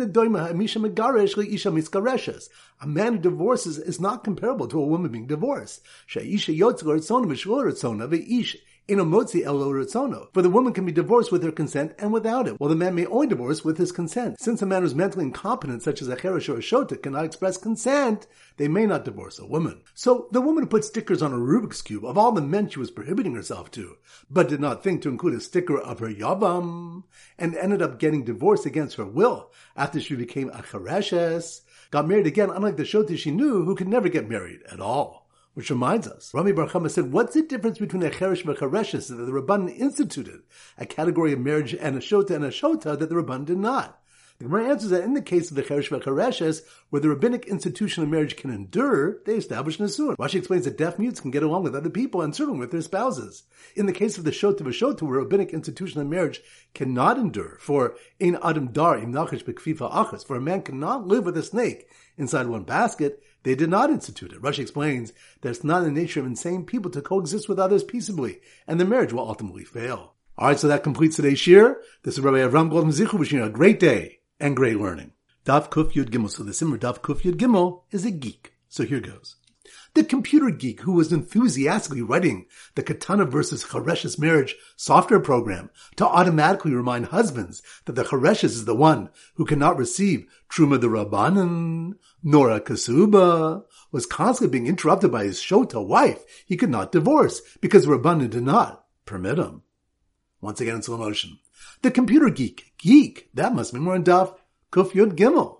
man 2.87 3.13
who 3.13 3.19
divorces 3.19 3.77
is 3.77 3.99
not 3.99 4.23
comparable 4.23 4.67
to 4.69 4.79
a 4.79 4.85
woman 4.85 5.11
being 5.11 5.27
divorced. 5.27 5.81
Inomotzi 8.89 9.45
el 9.45 9.59
For 10.33 10.41
the 10.41 10.49
woman 10.49 10.73
can 10.73 10.83
be 10.83 10.91
divorced 10.91 11.31
with 11.31 11.43
her 11.43 11.51
consent 11.51 11.93
and 11.99 12.11
without 12.11 12.47
it, 12.47 12.59
while 12.59 12.71
the 12.71 12.75
man 12.75 12.95
may 12.95 13.05
only 13.05 13.27
divorce 13.27 13.63
with 13.63 13.77
his 13.77 13.91
consent. 13.91 14.39
Since 14.39 14.63
a 14.63 14.65
man 14.65 14.81
who's 14.81 14.95
mentally 14.95 15.25
incompetent, 15.25 15.83
such 15.83 16.01
as 16.01 16.07
a 16.07 16.15
cheresh 16.15 16.49
or 16.49 16.55
a 16.55 16.59
shota, 16.59 16.99
cannot 16.99 17.25
express 17.25 17.57
consent, 17.57 18.25
they 18.57 18.67
may 18.67 18.87
not 18.87 19.05
divorce 19.05 19.37
a 19.37 19.45
woman. 19.45 19.81
So 19.93 20.27
the 20.31 20.41
woman 20.41 20.63
who 20.63 20.69
put 20.69 20.85
stickers 20.85 21.21
on 21.21 21.31
a 21.31 21.37
Rubik's 21.37 21.83
Cube 21.83 22.03
of 22.03 22.17
all 22.17 22.31
the 22.31 22.41
men 22.41 22.67
she 22.67 22.79
was 22.79 22.89
prohibiting 22.89 23.35
herself 23.35 23.69
to, 23.71 23.97
but 24.27 24.49
did 24.49 24.59
not 24.59 24.83
think 24.83 25.03
to 25.03 25.09
include 25.09 25.35
a 25.35 25.39
sticker 25.39 25.77
of 25.79 25.99
her 25.99 26.09
yavam, 26.09 27.03
and 27.37 27.55
ended 27.55 27.83
up 27.83 27.99
getting 27.99 28.23
divorced 28.23 28.65
against 28.65 28.97
her 28.97 29.05
will 29.05 29.51
after 29.77 29.99
she 29.99 30.15
became 30.15 30.49
a 30.49 30.63
chereshes, 30.63 31.61
got 31.91 32.07
married 32.07 32.25
again 32.25 32.49
unlike 32.49 32.77
the 32.77 32.83
shota 32.83 33.15
she 33.15 33.29
knew 33.29 33.65
who 33.65 33.75
could 33.75 33.87
never 33.87 34.09
get 34.09 34.27
married 34.27 34.61
at 34.71 34.79
all. 34.79 35.18
Which 35.59 35.69
reminds 35.69 36.07
us, 36.07 36.33
Rami 36.33 36.53
Bar 36.53 36.69
said, 36.87 37.11
what's 37.11 37.33
the 37.33 37.41
difference 37.41 37.79
between 37.79 38.01
a 38.03 38.09
cheresh 38.09 38.45
and 38.45 38.49
a 38.51 38.55
chereshes 38.55 39.09
that 39.09 39.15
the 39.17 39.33
Rabban 39.33 39.77
instituted, 39.77 40.43
a 40.77 40.85
category 40.85 41.33
of 41.33 41.39
marriage 41.39 41.73
and 41.73 41.97
a 41.97 41.99
shota 41.99 42.31
and 42.31 42.45
a 42.45 42.49
shota 42.49 42.97
that 42.97 43.09
the 43.09 43.15
Rabban 43.15 43.43
did 43.43 43.57
not? 43.57 44.01
The 44.37 44.45
Gemara 44.45 44.69
answers 44.69 44.91
that 44.91 45.03
in 45.03 45.15
the 45.15 45.21
case 45.21 45.49
of 45.49 45.57
the 45.57 45.63
cheresh 45.63 45.89
v'chereshes, 45.89 46.61
where 46.91 47.01
the 47.01 47.09
rabbinic 47.09 47.45
institution 47.47 48.03
of 48.03 48.09
marriage 48.09 48.37
can 48.37 48.51
endure, 48.51 49.17
they 49.25 49.35
establish 49.35 49.79
nisuin. 49.79 50.15
Rashi 50.15 50.35
explains 50.35 50.63
that 50.63 50.77
deaf 50.77 50.97
mutes 50.97 51.19
can 51.19 51.29
get 51.29 51.43
along 51.43 51.63
with 51.63 51.75
other 51.75 51.89
people 51.89 52.21
and 52.21 52.33
certainly 52.33 52.57
with 52.57 52.71
their 52.71 52.81
spouses. 52.81 53.43
In 53.75 53.85
the 53.85 53.91
case 53.91 54.17
of 54.17 54.23
the 54.23 54.31
shota 54.31 54.61
v'shota, 54.61 55.01
where 55.01 55.19
rabbinic 55.19 55.51
institution 55.51 55.99
of 55.99 56.07
marriage 56.07 56.41
cannot 56.73 57.17
endure, 57.17 57.57
for 57.59 57.97
ein 58.21 58.37
adam 58.41 58.71
dar 58.71 58.97
im 58.97 59.11
nachish 59.11 59.43
achas, 59.43 60.25
for 60.25 60.37
a 60.37 60.41
man 60.41 60.61
cannot 60.61 61.05
live 61.05 61.25
with 61.25 61.37
a 61.37 61.43
snake 61.43 61.89
inside 62.15 62.47
one 62.47 62.63
basket, 62.63 63.21
they 63.43 63.55
did 63.55 63.69
not 63.69 63.89
institute 63.89 64.33
it. 64.33 64.41
Rashi 64.41 64.59
explains 64.59 65.13
that 65.41 65.49
it's 65.49 65.63
not 65.63 65.83
in 65.83 65.93
the 65.93 66.01
nature 66.01 66.19
of 66.19 66.25
insane 66.25 66.65
people 66.65 66.91
to 66.91 67.01
coexist 67.01 67.47
with 67.47 67.59
others 67.59 67.83
peaceably, 67.83 68.39
and 68.67 68.79
the 68.79 68.85
marriage 68.85 69.13
will 69.13 69.27
ultimately 69.27 69.63
fail. 69.63 70.15
Alright, 70.37 70.59
so 70.59 70.67
that 70.67 70.83
completes 70.83 71.15
today's 71.15 71.39
shir. 71.39 71.81
This 72.03 72.17
is 72.17 72.23
Rabbi 72.23 72.37
Avram 72.37 72.71
Goldhar 72.71 72.93
Zichu 72.93 73.19
wishing 73.19 73.39
you 73.39 73.45
a 73.45 73.49
great 73.49 73.79
day 73.79 74.19
and 74.39 74.55
great 74.55 74.79
learning. 74.79 75.11
Daf 75.45 75.69
Kuf 75.69 75.93
Yud 75.93 76.09
Gimel. 76.11 76.29
So 76.29 76.43
the 76.43 76.53
Simmer 76.53 76.77
Daf 76.77 76.99
Kuf 76.99 77.21
Yud 77.23 77.35
Gimel 77.35 77.81
is 77.91 78.05
a 78.05 78.11
geek. 78.11 78.53
So 78.69 78.85
here 78.85 79.01
goes. 79.01 79.35
The 79.95 80.03
computer 80.03 80.49
geek 80.49 80.81
who 80.81 80.93
was 80.93 81.11
enthusiastically 81.11 82.01
writing 82.01 82.45
the 82.75 82.83
Katana 82.83 83.25
versus 83.25 83.65
Chareshes 83.65 84.19
marriage 84.19 84.55
software 84.75 85.19
program 85.19 85.69
to 85.97 86.05
automatically 86.05 86.73
remind 86.73 87.07
husbands 87.07 87.61
that 87.85 87.93
the 87.93 88.03
Chareshes 88.03 88.45
is 88.45 88.65
the 88.65 88.75
one 88.75 89.09
who 89.35 89.45
cannot 89.45 89.77
receive 89.77 90.27
Truma 90.49 90.79
the 90.79 90.87
Rabbanan, 90.87 91.95
nor 92.23 92.49
a 92.49 92.59
Kasuba, 92.59 93.63
was 93.91 94.05
constantly 94.05 94.51
being 94.51 94.67
interrupted 94.67 95.11
by 95.11 95.23
his 95.23 95.39
Shota 95.39 95.85
wife 95.85 96.23
he 96.45 96.57
could 96.57 96.69
not 96.69 96.91
divorce 96.91 97.41
because 97.61 97.85
Rabbanan 97.85 98.29
did 98.29 98.43
not 98.43 98.85
permit 99.05 99.37
him. 99.37 99.63
Once 100.41 100.61
again 100.61 100.75
in 100.75 100.81
slow 100.81 100.97
motion. 100.97 101.39
The 101.81 101.91
computer 101.91 102.29
geek, 102.29 102.73
geek, 102.77 103.29
that 103.33 103.53
must 103.53 103.73
be 103.73 103.79
we're 103.79 103.95
in 103.95 104.03
Daf 104.03 104.35
Kuf 104.71 104.91
Yud 104.91 105.15
Gimel. 105.15 105.59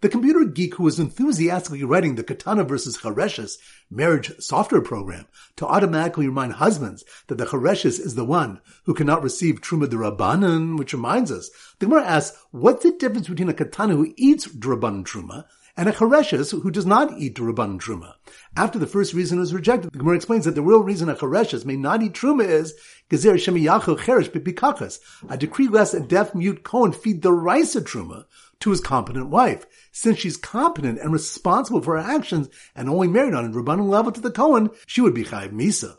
The 0.00 0.08
computer 0.10 0.44
geek 0.44 0.74
who 0.74 0.82
was 0.82 1.00
enthusiastically 1.00 1.82
writing 1.82 2.14
the 2.14 2.22
Katana 2.22 2.64
versus 2.64 2.98
Chareshes 2.98 3.56
marriage 3.90 4.32
software 4.38 4.82
program 4.82 5.26
to 5.56 5.66
automatically 5.66 6.26
remind 6.26 6.54
husbands 6.54 7.04
that 7.28 7.36
the 7.36 7.46
Chareshes 7.46 7.98
is 7.98 8.14
the 8.14 8.24
one 8.24 8.60
who 8.84 8.92
cannot 8.92 9.22
receive 9.22 9.60
Truma 9.60 9.86
Rabbanan, 9.86 10.78
which 10.78 10.92
reminds 10.92 11.32
us, 11.32 11.50
the 11.78 11.86
Gemara 11.86 12.04
asks, 12.04 12.38
what's 12.50 12.82
the 12.82 12.92
difference 12.92 13.28
between 13.28 13.48
a 13.48 13.54
Katana 13.54 13.96
who 13.96 14.12
eats 14.16 14.46
Drabanan 14.46 15.04
Truma 15.04 15.46
and 15.76 15.88
a 15.88 15.92
Chareshes 15.92 16.50
who 16.50 16.70
does 16.70 16.86
not 16.86 17.18
eat 17.18 17.34
Drabanan 17.34 17.80
Truma? 17.80 18.14
After 18.56 18.78
the 18.78 18.86
first 18.86 19.12
reason 19.12 19.40
is 19.40 19.52
rejected, 19.52 19.92
the 19.92 19.98
Gemara 19.98 20.16
explains 20.16 20.44
that 20.44 20.54
the 20.54 20.62
real 20.62 20.82
reason 20.82 21.08
a 21.08 21.14
Chareshes 21.14 21.64
may 21.64 21.76
not 21.76 22.02
eat 22.02 22.12
Truma 22.12 22.44
is 22.44 22.74
Gezer 23.10 23.34
Shemiyachu 23.34 23.98
Cheresh 23.98 24.30
Bipikachas, 24.30 25.00
a 25.28 25.36
decree 25.36 25.68
lest 25.68 25.94
a 25.94 26.00
deaf 26.00 26.34
mute 26.34 26.62
Kohen 26.62 26.92
feed 26.92 27.22
the 27.22 27.32
rice 27.32 27.74
of 27.74 27.84
Truma 27.84 28.24
to 28.60 28.70
his 28.70 28.80
competent 28.80 29.30
wife. 29.30 29.66
Since 29.92 30.18
she's 30.18 30.36
competent 30.36 31.00
and 31.00 31.12
responsible 31.12 31.80
for 31.80 32.00
her 32.00 32.14
actions 32.16 32.48
and 32.74 32.88
only 32.88 33.08
married 33.08 33.34
on 33.34 33.44
a 33.44 33.48
Rabbanan 33.48 33.88
level 33.88 34.12
to 34.12 34.20
the 34.20 34.30
Kohen, 34.30 34.70
she 34.86 35.00
would 35.00 35.14
be 35.14 35.24
Chayiv 35.24 35.52
Misa. 35.52 35.96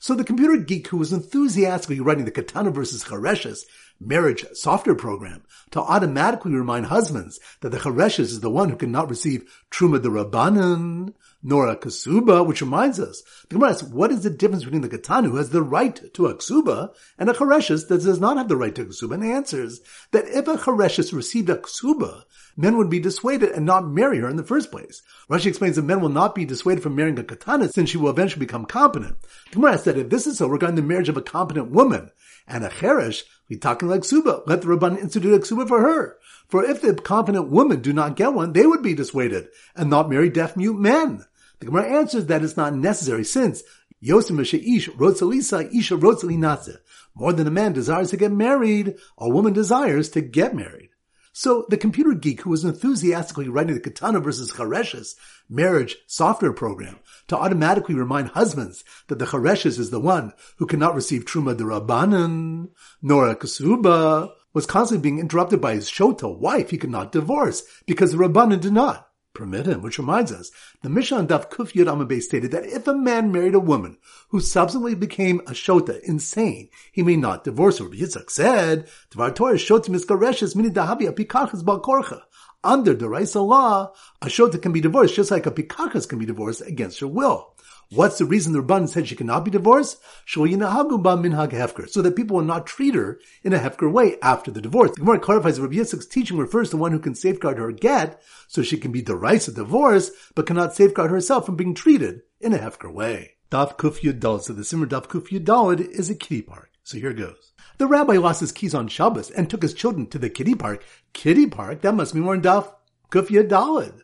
So 0.00 0.14
the 0.14 0.24
computer 0.24 0.56
geek 0.56 0.88
who 0.88 0.96
was 0.96 1.12
enthusiastically 1.12 2.00
writing 2.00 2.24
the 2.24 2.30
Katana 2.30 2.70
versus 2.70 3.04
Chareshes 3.04 3.60
marriage 4.00 4.44
software 4.52 4.94
program 4.94 5.42
to 5.70 5.80
automatically 5.80 6.52
remind 6.52 6.86
husbands 6.86 7.40
that 7.60 7.70
the 7.70 7.78
Chareshes 7.78 8.20
is 8.20 8.40
the 8.40 8.50
one 8.50 8.70
who 8.70 8.76
cannot 8.76 9.10
receive 9.10 9.50
Truma 9.70 10.02
the 10.02 10.10
Rabbanan, 10.10 11.14
nor 11.42 11.68
a 11.68 11.76
Kasuba, 11.76 12.44
which 12.46 12.60
reminds 12.60 12.98
us, 12.98 13.22
the 13.48 13.54
Gemara 13.54 13.70
asks, 13.70 13.82
what 13.84 14.10
is 14.10 14.22
the 14.22 14.30
difference 14.30 14.64
between 14.64 14.82
the 14.82 14.88
Katana 14.88 15.28
who 15.28 15.36
has 15.36 15.50
the 15.50 15.62
right 15.62 16.00
to 16.14 16.26
a 16.26 16.34
Ksuba 16.34 16.92
and 17.18 17.30
a 17.30 17.32
Chareshes 17.32 17.88
that 17.88 18.02
does 18.02 18.20
not 18.20 18.36
have 18.36 18.48
the 18.48 18.56
right 18.56 18.74
to 18.74 18.82
a 18.82 18.86
Ksuba? 18.86 19.14
And 19.14 19.24
answers 19.24 19.80
that 20.10 20.26
if 20.28 20.48
a 20.48 20.56
Chareshes 20.56 21.12
received 21.12 21.48
a 21.48 21.56
Ksuba, 21.56 22.24
men 22.56 22.76
would 22.76 22.90
be 22.90 22.98
dissuaded 22.98 23.50
and 23.50 23.66
not 23.66 23.86
marry 23.86 24.18
her 24.18 24.28
in 24.28 24.36
the 24.36 24.42
first 24.42 24.70
place. 24.70 25.02
Rashi 25.30 25.46
explains 25.46 25.76
that 25.76 25.82
men 25.82 26.00
will 26.00 26.08
not 26.08 26.34
be 26.34 26.44
dissuaded 26.44 26.82
from 26.82 26.96
marrying 26.96 27.18
a 27.18 27.24
Katana 27.24 27.68
since 27.68 27.90
she 27.90 27.98
will 27.98 28.10
eventually 28.10 28.44
become 28.44 28.64
competent. 28.64 29.16
The 29.50 29.56
Gemara 29.56 29.78
said 29.78 29.98
if 29.98 30.08
this 30.08 30.26
is 30.26 30.38
so 30.38 30.48
regarding 30.48 30.76
the 30.76 30.82
marriage 30.82 31.08
of 31.08 31.16
a 31.16 31.22
competent 31.22 31.70
woman 31.70 32.10
and 32.46 32.64
a 32.64 32.68
Cheresh, 32.68 33.24
we 33.48 33.56
talking 33.56 33.88
like 33.88 34.04
suba. 34.04 34.42
Let 34.46 34.62
the 34.62 34.68
Rabban 34.68 34.98
institute 34.98 35.34
a 35.34 35.38
Ksuba 35.38 35.68
for 35.68 35.80
her. 35.80 36.18
For 36.48 36.64
if 36.64 36.80
the 36.80 36.94
confident 36.94 37.50
women 37.50 37.80
do 37.80 37.92
not 37.92 38.16
get 38.16 38.34
one, 38.34 38.52
they 38.52 38.66
would 38.66 38.82
be 38.82 38.94
dissuaded 38.94 39.48
and 39.74 39.90
not 39.90 40.10
marry 40.10 40.30
deaf 40.30 40.56
mute 40.56 40.78
men. 40.78 41.24
The 41.58 41.66
Gemara 41.66 41.98
answers 41.98 42.26
that 42.26 42.42
it's 42.42 42.56
not 42.56 42.74
necessary 42.74 43.24
since 43.24 43.62
Yosim 44.02 44.40
Ish 44.40 44.88
Rotzalisa 44.90 45.74
Isha 45.74 45.96
Rotzalinase. 45.96 46.76
More 47.14 47.32
than 47.32 47.46
a 47.46 47.50
man 47.50 47.72
desires 47.72 48.10
to 48.10 48.16
get 48.16 48.30
married, 48.30 48.96
a 49.16 49.28
woman 49.28 49.52
desires 49.52 50.10
to 50.10 50.20
get 50.20 50.54
married. 50.54 50.90
So 51.38 51.66
the 51.68 51.76
computer 51.76 52.14
geek 52.14 52.40
who 52.40 52.48
was 52.48 52.64
enthusiastically 52.64 53.46
writing 53.46 53.74
the 53.74 53.80
Katana 53.80 54.20
versus 54.20 54.52
Chareshes 54.52 55.16
marriage 55.50 55.98
software 56.06 56.54
program 56.54 56.98
to 57.28 57.36
automatically 57.36 57.94
remind 57.94 58.28
husbands 58.28 58.84
that 59.08 59.18
the 59.18 59.26
Chareshes 59.26 59.78
is 59.78 59.90
the 59.90 60.00
one 60.00 60.32
who 60.56 60.64
cannot 60.64 60.94
receive 60.94 61.26
Truma 61.26 61.54
de 61.54 61.62
Rabbanan, 61.62 62.70
nor 63.02 63.28
a 63.28 63.36
Kasuba, 63.36 64.32
was 64.54 64.64
constantly 64.64 65.02
being 65.02 65.18
interrupted 65.18 65.60
by 65.60 65.74
his 65.74 65.90
Shota 65.90 66.34
wife 66.34 66.70
he 66.70 66.78
could 66.78 66.88
not 66.88 67.12
divorce 67.12 67.62
because 67.86 68.12
the 68.12 68.16
Rabbanan 68.16 68.62
did 68.62 68.72
not 68.72 69.05
permit 69.36 69.66
him, 69.66 69.82
which 69.82 69.98
reminds 69.98 70.32
us, 70.32 70.50
the 70.82 70.88
Mishnah 70.88 71.26
Daf 71.26 71.50
Kuf 71.50 71.72
Yud 71.72 71.86
Amabay 71.86 72.22
stated 72.22 72.50
that 72.52 72.64
if 72.64 72.86
a 72.86 72.94
man 72.94 73.30
married 73.30 73.54
a 73.54 73.60
woman 73.60 73.98
who 74.30 74.40
subsequently 74.40 74.94
became 74.94 75.40
a 75.40 75.52
shota, 75.52 76.00
insane, 76.00 76.70
he 76.90 77.02
may 77.02 77.16
not 77.16 77.44
divorce 77.44 77.78
her. 77.78 77.84
Yitzchak 77.84 78.30
said, 78.30 78.88
Tvar 79.10 79.34
Torah 79.34 79.54
shoti 79.54 79.90
miskareshes 79.90 80.56
mini 80.56 80.70
dahavi 80.70 81.02
apikachas 81.02 81.62
balkorcha. 81.62 82.22
Under 82.64 82.94
the 82.94 83.08
Raisa 83.08 83.40
law, 83.40 83.92
a 84.22 84.26
shota 84.26 84.60
can 84.60 84.72
be 84.72 84.80
divorced 84.80 85.14
just 85.14 85.30
like 85.30 85.46
a 85.46 85.50
pikachas 85.50 86.08
can 86.08 86.18
be 86.18 86.26
divorced 86.26 86.62
against 86.62 87.00
her 87.00 87.06
will. 87.06 87.54
What's 87.90 88.18
the 88.18 88.24
reason 88.24 88.52
the 88.52 88.62
Rabban 88.62 88.88
said 88.88 89.06
she 89.06 89.14
cannot 89.14 89.44
be 89.44 89.50
divorced? 89.50 89.98
So 90.26 90.44
that 90.44 92.16
people 92.16 92.36
will 92.36 92.44
not 92.44 92.66
treat 92.66 92.96
her 92.96 93.20
in 93.44 93.52
a 93.52 93.58
hefker 93.60 93.92
way 93.92 94.16
after 94.20 94.50
the 94.50 94.60
divorce. 94.60 94.90
The 94.92 95.00
Gemara 95.00 95.20
clarifies 95.20 95.60
Rabbi 95.60 95.74
Yitzchak's 95.76 96.06
teaching 96.06 96.36
refers 96.36 96.70
to 96.70 96.76
one 96.76 96.90
who 96.90 96.98
can 96.98 97.14
safeguard 97.14 97.58
her 97.58 97.70
get, 97.70 98.20
so 98.48 98.62
she 98.62 98.76
can 98.76 98.90
be 98.90 99.04
of 99.06 99.54
divorce, 99.54 100.10
but 100.34 100.46
cannot 100.46 100.74
safeguard 100.74 101.10
herself 101.10 101.46
from 101.46 101.54
being 101.54 101.74
treated 101.74 102.22
in 102.40 102.52
a 102.52 102.58
hefker 102.58 102.92
way. 102.92 103.36
Daf 103.52 103.76
Kuf 103.76 104.00
Yud 104.00 104.42
So 104.42 104.52
the 104.52 104.64
Simmer 104.64 104.86
Daf 104.86 105.06
Kuf 105.06 105.88
is 105.88 106.10
a 106.10 106.14
kitty 106.16 106.42
park. 106.42 106.70
So 106.82 106.98
here 106.98 107.12
goes. 107.12 107.52
The 107.78 107.86
rabbi 107.86 108.16
lost 108.16 108.40
his 108.40 108.52
keys 108.52 108.74
on 108.74 108.88
Shabbos 108.88 109.30
and 109.30 109.48
took 109.48 109.62
his 109.62 109.74
children 109.74 110.06
to 110.08 110.18
the 110.18 110.30
kitty 110.30 110.54
park. 110.54 110.84
Kitty 111.12 111.46
park? 111.46 111.82
That 111.82 111.94
must 111.94 112.14
be 112.14 112.20
more 112.20 112.36
than 112.36 112.42
Daf 112.42 112.72
Kuf 113.10 113.28
Yud 113.28 114.02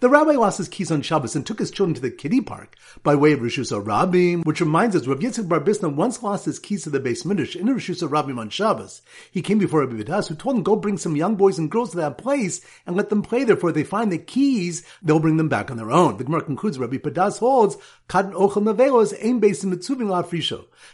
the 0.00 0.08
rabbi 0.10 0.32
lost 0.32 0.58
his 0.58 0.68
keys 0.68 0.90
on 0.90 1.02
Shabbos 1.02 1.34
and 1.34 1.46
took 1.46 1.58
his 1.58 1.70
children 1.70 1.94
to 1.94 2.00
the 2.00 2.10
kiddie 2.10 2.40
park 2.40 2.76
by 3.02 3.14
way 3.14 3.32
of 3.32 3.40
Rishus 3.40 3.72
Rabim, 3.72 4.44
which 4.44 4.60
reminds 4.60 4.94
us 4.94 5.06
Rav 5.06 5.20
Yitzchak 5.20 5.48
Bar 5.48 5.60
Bisna 5.60 5.94
once 5.94 6.22
lost 6.22 6.44
his 6.44 6.58
keys 6.58 6.82
to 6.82 6.90
the 6.90 7.00
beis 7.00 7.24
midrash 7.24 7.56
in 7.56 7.66
Rishus 7.66 8.06
Rabim 8.06 8.38
on 8.38 8.50
Shabbos. 8.50 9.02
He 9.30 9.42
came 9.42 9.58
before 9.58 9.80
Rabbi 9.80 10.02
Padas, 10.02 10.28
who 10.28 10.34
told 10.34 10.56
him, 10.56 10.62
go 10.62 10.76
bring 10.76 10.98
some 10.98 11.16
young 11.16 11.36
boys 11.36 11.58
and 11.58 11.70
girls 11.70 11.90
to 11.90 11.96
that 11.96 12.18
place 12.18 12.60
and 12.86 12.96
let 12.96 13.08
them 13.08 13.22
play 13.22 13.44
there, 13.44 13.56
for 13.56 13.70
if 13.70 13.74
they 13.74 13.84
find 13.84 14.12
the 14.12 14.18
keys, 14.18 14.84
they'll 15.02 15.18
bring 15.18 15.38
them 15.38 15.48
back 15.48 15.70
on 15.70 15.76
their 15.76 15.90
own. 15.90 16.18
The 16.18 16.24
Gemara 16.24 16.42
concludes 16.42 16.78
Rabbi 16.78 16.98
Padas 16.98 17.38
holds, 17.38 17.76
Katan 18.08 18.32
ochel 18.32 18.62
nevelos 18.62 19.16
aim 19.20 19.40
based 19.40 19.64
in 19.64 19.70
mitzuvim 19.70 20.08
la 20.08 20.22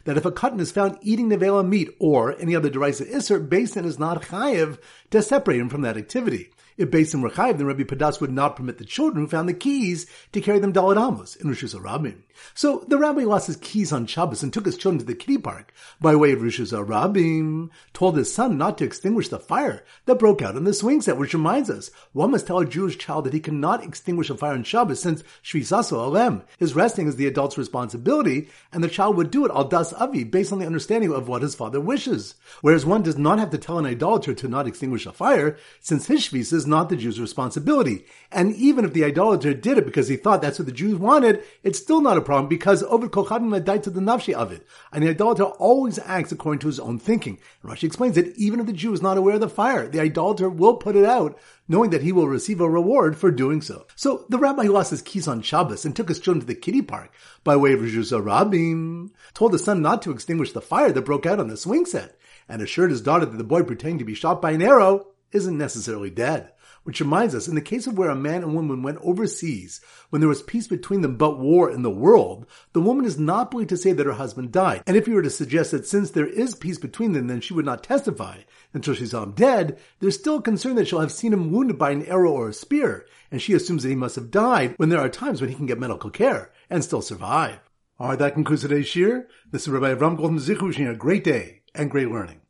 that 0.05 0.17
if 0.17 0.25
a 0.25 0.33
cotton 0.33 0.61
is 0.61 0.73
found 0.73 0.99
eating 1.03 1.29
nevela 1.29 1.67
meat 1.67 1.91
or 1.99 2.38
any 2.41 2.55
other 2.55 2.71
derisive 2.71 3.09
iser, 3.15 3.38
based 3.38 3.77
is 3.77 3.99
not 3.99 4.23
chayiv 4.23 4.79
to 5.11 5.23
separate 5.23 5.61
him 5.61 5.69
from 5.69 5.83
that 5.83 5.97
activity. 5.97 6.51
If 6.77 6.91
based 6.91 7.15
in 7.15 7.23
Rechaim, 7.23 7.59
then 7.59 7.67
Rabbi 7.67 7.83
Padas 7.83 8.21
would 8.21 8.33
not 8.33 8.57
permit 8.57 8.79
the 8.79 8.85
children 8.85 9.25
who 9.25 9.29
found 9.29 9.49
the 9.49 9.55
keys 9.55 10.07
to 10.33 10.41
carry 10.41 10.59
them 10.59 10.73
Dalit 10.73 10.97
Amos 10.97 11.37
in 11.37 11.49
Rishus 11.49 11.75
Rabim. 11.75 12.23
So 12.55 12.85
the 12.89 12.99
rabbi 12.99 13.23
lost 13.23 13.47
his 13.47 13.57
keys 13.57 13.93
on 13.93 14.07
Shabbos 14.07 14.43
and 14.43 14.53
took 14.53 14.67
his 14.67 14.77
children 14.77 14.99
to 14.99 15.05
the 15.05 15.15
kiddie 15.15 15.39
park 15.39 15.73
by 16.01 16.17
way 16.17 16.33
of 16.33 16.41
Rishus 16.41 16.73
Rabim, 16.73 17.71
told 17.93 18.17
his 18.17 18.33
son 18.33 18.59
not 18.59 18.79
to 18.79 18.85
extinguish 18.85 19.29
the 19.29 19.39
fire 19.39 19.85
that 20.07 20.19
broke 20.19 20.43
out 20.43 20.57
in 20.57 20.65
the 20.65 20.75
swing 20.75 21.01
set, 21.01 21.17
which 21.17 21.35
reminds 21.35 21.71
us, 21.71 21.91
one 22.13 22.31
must 22.31 22.47
tell 22.47 22.59
a 22.59 22.67
Jewish 22.67 22.99
child 22.99 23.25
that 23.25 23.33
he 23.33 23.41
cannot 23.41 23.85
extinguish 23.85 24.31
a 24.31 24.37
fire 24.37 24.55
on 24.55 24.65
Shabbos 24.65 25.01
since 25.01 25.23
Shvisaso 25.45 25.93
Alem. 25.93 26.43
His 26.59 26.75
resting 26.75 27.07
is 27.07 27.17
the 27.17 27.27
adult's 27.27 27.59
responsibility, 27.59 28.49
and 28.73 28.83
the 28.83 28.89
child 28.89 29.17
would 29.17 29.31
do 29.31 29.45
it 29.45 29.53
al 29.53 29.65
das 29.65 29.93
avi, 29.93 30.25
based 30.25 30.53
on 30.53 30.59
the 30.59 30.67
understanding 30.67 31.13
of 31.13 31.29
what 31.29 31.43
his 31.43 31.55
father 31.55 31.81
wishes. 31.81 32.35
Whereas 32.61 32.87
one 32.87 33.03
does 33.03 33.19
not 33.19 33.39
have 33.39 33.51
to 33.51 33.59
tell 33.59 33.79
an 33.79 33.87
idolater 33.87 34.35
to 34.35 34.49
not 34.49 34.67
extinguish 34.67 35.07
a 35.07 35.13
fire, 35.13 35.57
since 35.81 36.07
his 36.07 36.29
Shvis 36.29 36.62
is 36.62 36.66
not 36.66 36.88
the 36.88 36.96
Jew's 36.96 37.20
responsibility. 37.20 38.05
And 38.31 38.55
even 38.57 38.85
if 38.85 38.92
the 38.92 39.05
idolater 39.05 39.53
did 39.53 39.79
it 39.79 39.85
because 39.85 40.09
he 40.09 40.16
thought 40.16 40.40
that's 40.40 40.59
what 40.59 40.66
the 40.66 40.72
Jews 40.72 40.96
wanted, 40.96 41.42
it's 41.62 41.79
still 41.79 42.01
not 42.01 42.16
a 42.16 42.22
problem 42.22 42.48
because 42.48 42.83
Oved 42.85 43.11
Kochavim 43.11 43.64
died 43.64 43.83
to 43.83 43.90
the 43.90 44.01
nafshi 44.01 44.33
of 44.33 44.53
it. 44.53 44.66
And 44.92 45.03
the 45.03 45.11
idolater 45.11 45.44
always 45.44 45.98
acts 45.98 46.33
according 46.33 46.61
to 46.61 46.68
his 46.68 46.81
own 46.81 46.98
thinking. 46.98 47.38
And 47.62 47.72
Rashi 47.72 47.85
explains 47.85 48.14
that 48.14 48.35
even 48.37 48.61
if 48.61 48.66
the 48.66 48.72
Jew 48.72 48.92
is 48.92 49.03
not 49.03 49.18
aware 49.18 49.35
of 49.35 49.40
the 49.40 49.48
fire, 49.48 49.88
the 49.88 50.01
idolater 50.01 50.48
will 50.48 50.77
put 50.77 50.96
it 50.96 51.05
out, 51.05 51.38
knowing 51.68 51.90
that 51.90 52.03
he 52.03 52.12
will 52.12 52.29
receive 52.29 52.61
a 52.61 52.70
reward 52.70 53.16
for 53.16 53.31
doing 53.31 53.61
so. 53.61 53.87
So 53.96 54.25
the 54.29 54.38
rabbi 54.38 54.64
who 54.64 54.72
lost 54.72 54.90
his 54.90 55.03
keys 55.03 55.29
on 55.29 55.42
Shabbos 55.42 55.85
and 55.85 55.94
took 55.94 56.09
his 56.09 56.20
children 56.20 56.40
to 56.40 56.46
the 56.46 56.55
kiddie 56.55 56.83
park 56.83 57.12
by 57.44 57.57
way 57.57 57.72
of 57.72 57.81
Rishus 57.81 58.12
Rabim, 58.12 59.11
told 59.35 59.53
his 59.53 59.64
son 59.64 59.83
not 59.83 60.03
to 60.03 60.12
extinguish 60.12 60.53
the 60.53 60.61
fire 60.61 60.92
that 60.92 61.03
broke 61.03 61.27
out 61.27 61.40
on 61.40 61.48
the 61.48 61.57
swing 61.57 61.87
set, 61.87 62.16
and 62.48 62.62
assured 62.62 62.90
his 62.90 63.01
daughter 63.01 63.25
that 63.25 63.37
the 63.37 63.44
boy 63.44 63.62
pretending 63.62 63.98
to 63.98 64.05
be 64.05 64.14
shot 64.14 64.42
by 64.42 64.53
an 64.53 64.62
arrow 64.62 65.07
isn't 65.33 65.59
necessarily 65.59 66.11
dead. 66.11 66.53
Which 66.85 67.01
reminds 67.01 67.35
us, 67.35 67.47
in 67.47 67.55
the 67.55 67.61
case 67.61 67.87
of 67.87 67.97
where 67.97 68.11
a 68.11 68.16
man 68.16 68.42
and 68.42 68.57
woman 68.57 68.83
went 68.83 68.99
overseas, 69.03 69.81
when 70.11 70.21
there 70.21 70.29
was 70.29 70.42
peace 70.42 70.66
between 70.66 71.01
them 71.03 71.16
but 71.16 71.38
war 71.38 71.71
in 71.71 71.83
the 71.83 71.90
world, 71.90 72.45
the 72.73 72.81
woman 72.81 73.05
is 73.05 73.18
not 73.18 73.53
believed 73.53 73.71
to 73.71 73.77
say 73.77 73.92
that 73.92 74.07
her 74.07 74.12
husband 74.12 74.51
died. 74.51 74.83
And 74.85 74.97
if 74.97 75.07
you 75.07 75.14
were 75.14 75.23
to 75.23 75.31
suggest 75.31 75.71
that 75.71 75.87
since 75.87 76.11
there 76.11 76.27
is 76.27 76.57
peace 76.57 76.79
between 76.79 77.12
them, 77.12 77.29
then 77.29 77.40
she 77.40 77.55
would 77.55 77.64
not 77.64 77.85
testify 77.85 78.38
until 78.75 78.95
she 78.95 79.07
saw 79.07 79.23
him 79.23 79.33
dead, 79.33 79.79
there's 80.01 80.18
still 80.18 80.40
concern 80.40 80.75
that 80.77 80.88
she'll 80.88 81.01
have 81.01 81.12
seen 81.12 81.33
him 81.33 81.53
wounded 81.53 81.79
by 81.79 81.90
an 81.90 82.05
arrow 82.07 82.33
or 82.33 82.49
a 82.49 82.53
spear, 82.53 83.07
and 83.31 83.40
she 83.40 83.53
assumes 83.53 83.83
that 83.83 83.88
he 83.88 83.95
must 83.95 84.16
have 84.16 84.31
died 84.31 84.75
when 84.77 84.88
there 84.88 85.01
are 85.01 85.09
times 85.09 85.40
when 85.40 85.51
he 85.51 85.57
can 85.57 85.66
get 85.66 85.79
medical 85.79 86.11
care 86.11 86.51
and 86.68 86.83
still 86.83 87.03
survive. 87.03 87.61
Alright, 88.01 88.18
that 88.18 88.35
concludes 88.35 88.62
today's 88.62 88.88
shir. 88.88 89.29
This 89.51 89.62
is 89.62 89.68
Rabbi 89.68 89.95
Avram 89.95 90.16
Goldman 90.16 90.40
Zichu 90.40 90.62
wishing 90.62 90.88
a 90.88 90.95
great 90.95 91.23
day 91.23 91.62
and 91.75 91.90
great 91.90 92.11
learning. 92.11 92.40